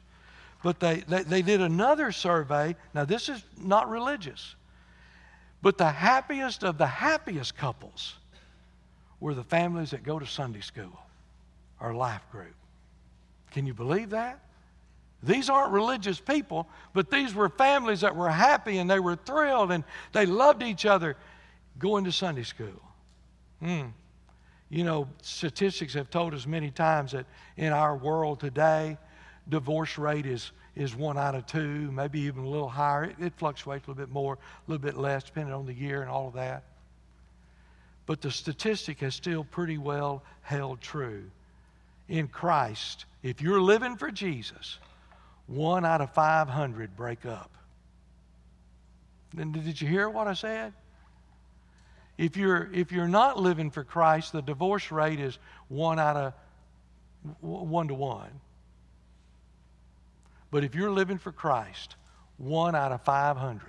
[0.62, 2.76] But they, they, they did another survey.
[2.94, 4.54] Now, this is not religious,
[5.60, 8.14] but the happiest of the happiest couples
[9.18, 10.98] were the families that go to Sunday school
[11.80, 12.54] or life group.
[13.50, 14.40] Can you believe that?
[15.22, 19.70] These aren't religious people, but these were families that were happy and they were thrilled
[19.70, 21.16] and they loved each other
[21.78, 22.82] going to Sunday school.
[23.60, 23.86] Hmm.
[24.72, 27.26] You know, statistics have told us many times that
[27.58, 28.96] in our world today,
[29.50, 33.04] divorce rate is, is one out of two, maybe even a little higher.
[33.04, 36.00] It, it fluctuates a little bit more, a little bit less, depending on the year
[36.00, 36.64] and all of that.
[38.06, 41.24] But the statistic has still pretty well held true.
[42.08, 44.78] In Christ, if you're living for Jesus,
[45.48, 47.50] one out of 500 break up.
[49.36, 50.72] And did you hear what I said?
[52.18, 55.38] If you're, if you're not living for Christ, the divorce rate is
[55.68, 56.34] one out of
[57.40, 58.40] one to one.
[60.50, 61.96] But if you're living for Christ,
[62.36, 63.60] one out of 500.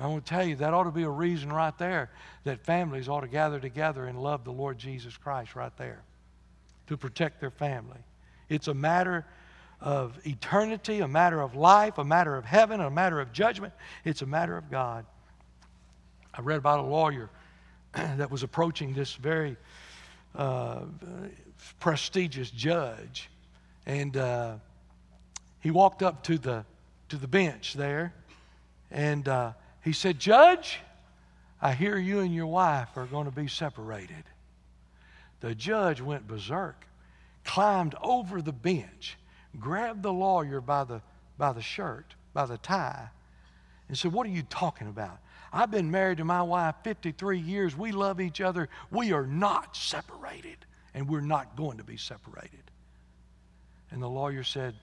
[0.00, 2.10] I want to tell you, that ought to be a reason right there
[2.44, 6.02] that families ought to gather together and love the Lord Jesus Christ right there
[6.86, 7.98] to protect their family.
[8.48, 9.26] It's a matter
[9.80, 13.74] of eternity, a matter of life, a matter of heaven, a matter of judgment.
[14.04, 15.04] It's a matter of God.
[16.34, 17.28] I read about a lawyer
[17.92, 19.56] that was approaching this very
[20.34, 20.80] uh,
[21.78, 23.28] prestigious judge,
[23.84, 24.54] and uh,
[25.60, 26.64] he walked up to the
[27.10, 28.14] to the bench there,
[28.90, 29.52] and uh,
[29.82, 30.80] he said, "Judge,
[31.60, 34.24] I hear you and your wife are going to be separated."
[35.40, 36.86] The judge went berserk,
[37.44, 39.18] climbed over the bench,
[39.60, 41.02] grabbed the lawyer by the
[41.36, 43.10] by the shirt, by the tie,
[43.88, 45.18] and said, "What are you talking about?"
[45.52, 47.76] I've been married to my wife 53 years.
[47.76, 48.68] We love each other.
[48.90, 50.56] We are not separated,
[50.94, 52.70] and we're not going to be separated.
[53.90, 54.74] And the lawyer said,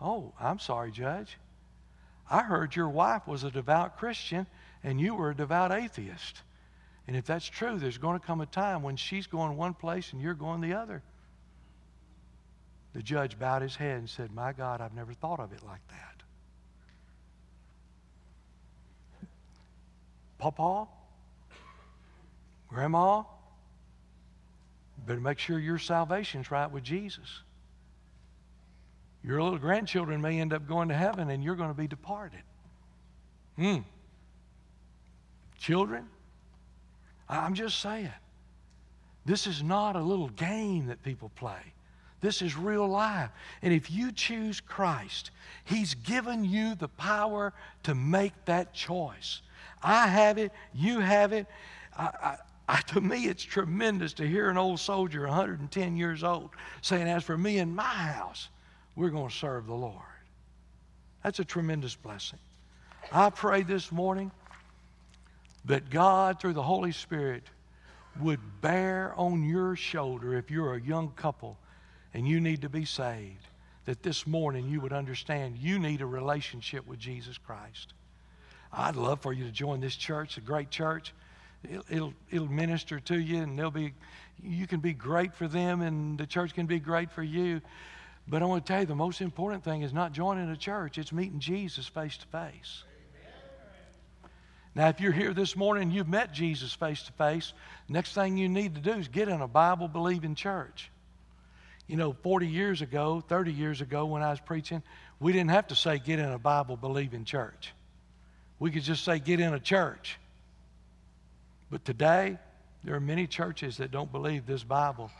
[0.00, 1.36] Oh, I'm sorry, Judge.
[2.30, 4.46] I heard your wife was a devout Christian
[4.82, 6.42] and you were a devout atheist.
[7.06, 10.12] And if that's true, there's going to come a time when she's going one place
[10.12, 11.02] and you're going the other.
[12.94, 15.86] The judge bowed his head and said, My God, I've never thought of it like
[15.88, 16.15] that.
[20.38, 20.86] Papa,
[22.68, 23.22] Grandma,
[25.06, 27.40] better make sure your salvation's right with Jesus.
[29.22, 32.42] Your little grandchildren may end up going to heaven and you're going to be departed.
[33.56, 33.78] Hmm.
[35.58, 36.06] Children,
[37.28, 38.12] I'm just saying,
[39.24, 41.72] this is not a little game that people play.
[42.20, 43.30] This is real life.
[43.62, 45.30] And if you choose Christ,
[45.64, 49.42] He's given you the power to make that choice.
[49.86, 51.46] I have it, you have it.
[51.96, 52.36] I,
[52.68, 56.50] I, to me, it's tremendous to hear an old soldier, 110 years old,
[56.82, 58.48] saying, As for me and my house,
[58.96, 60.02] we're going to serve the Lord.
[61.22, 62.40] That's a tremendous blessing.
[63.12, 64.32] I pray this morning
[65.66, 67.44] that God, through the Holy Spirit,
[68.20, 71.58] would bear on your shoulder if you're a young couple
[72.12, 73.46] and you need to be saved,
[73.84, 77.92] that this morning you would understand you need a relationship with Jesus Christ.
[78.72, 81.14] I'd love for you to join this church, a great church.
[81.64, 83.94] It'll, it'll, it'll minister to you, and they'll be,
[84.42, 87.60] you can be great for them, and the church can be great for you.
[88.28, 90.98] But I want to tell you, the most important thing is not joining a church,
[90.98, 92.82] it's meeting Jesus face to face.
[94.74, 97.54] Now, if you're here this morning and you've met Jesus face to face,
[97.88, 100.90] next thing you need to do is get in a Bible believing church.
[101.86, 104.82] You know, 40 years ago, 30 years ago, when I was preaching,
[105.18, 107.72] we didn't have to say get in a Bible believing church.
[108.58, 110.18] We could just say, get in a church.
[111.70, 112.38] But today,
[112.84, 115.10] there are many churches that don't believe this Bible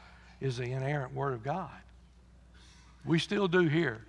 [0.40, 1.70] is the inerrant Word of God.
[3.04, 4.04] We still do here.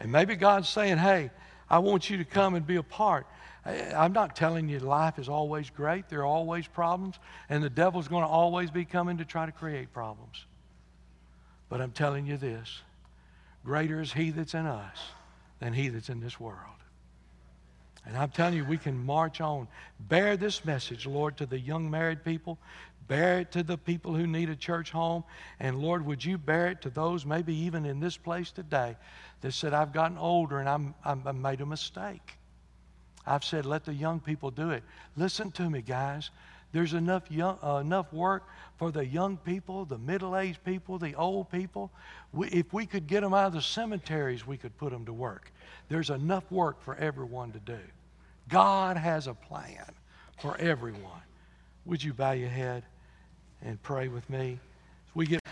[0.00, 1.30] And maybe God's saying, hey,
[1.70, 3.26] I want you to come and be a part.
[3.64, 6.08] I'm not telling you life is always great.
[6.08, 7.18] There are always problems,
[7.48, 10.44] and the devil's going to always be coming to try to create problems.
[11.70, 12.82] But I'm telling you this
[13.64, 14.98] greater is he that's in us
[15.60, 16.58] than he that's in this world.
[18.06, 19.66] And I'm telling you, we can march on.
[19.98, 22.58] Bear this message, Lord, to the young married people.
[23.06, 25.24] Bear it to the people who need a church home.
[25.60, 28.96] And Lord, would you bear it to those, maybe even in this place today,
[29.40, 32.36] that said, I've gotten older and I'm, I'm, I made a mistake.
[33.26, 34.82] I've said, let the young people do it.
[35.16, 36.30] Listen to me, guys.
[36.74, 38.48] There's enough, young, uh, enough work
[38.78, 41.92] for the young people, the middle aged people, the old people.
[42.32, 45.12] We, if we could get them out of the cemeteries, we could put them to
[45.12, 45.52] work.
[45.88, 47.78] There's enough work for everyone to do.
[48.48, 49.84] God has a plan
[50.40, 51.22] for everyone.
[51.86, 52.82] Would you bow your head
[53.62, 54.58] and pray with me?
[55.14, 55.42] We get,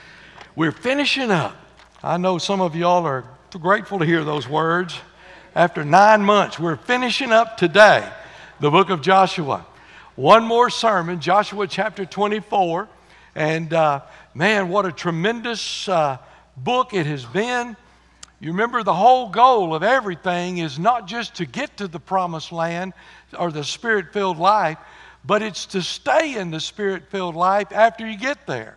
[0.56, 1.56] we're finishing up.
[2.02, 3.24] I know some of y'all are
[3.60, 4.98] grateful to hear those words.
[5.54, 8.10] After nine months, we're finishing up today
[8.58, 9.66] the book of Joshua.
[10.16, 12.86] One more sermon, Joshua chapter 24.
[13.34, 14.02] And uh,
[14.34, 16.18] man, what a tremendous uh,
[16.54, 17.74] book it has been.
[18.38, 22.52] You remember the whole goal of everything is not just to get to the promised
[22.52, 22.92] land
[23.38, 24.76] or the spirit filled life,
[25.24, 28.76] but it's to stay in the spirit filled life after you get there.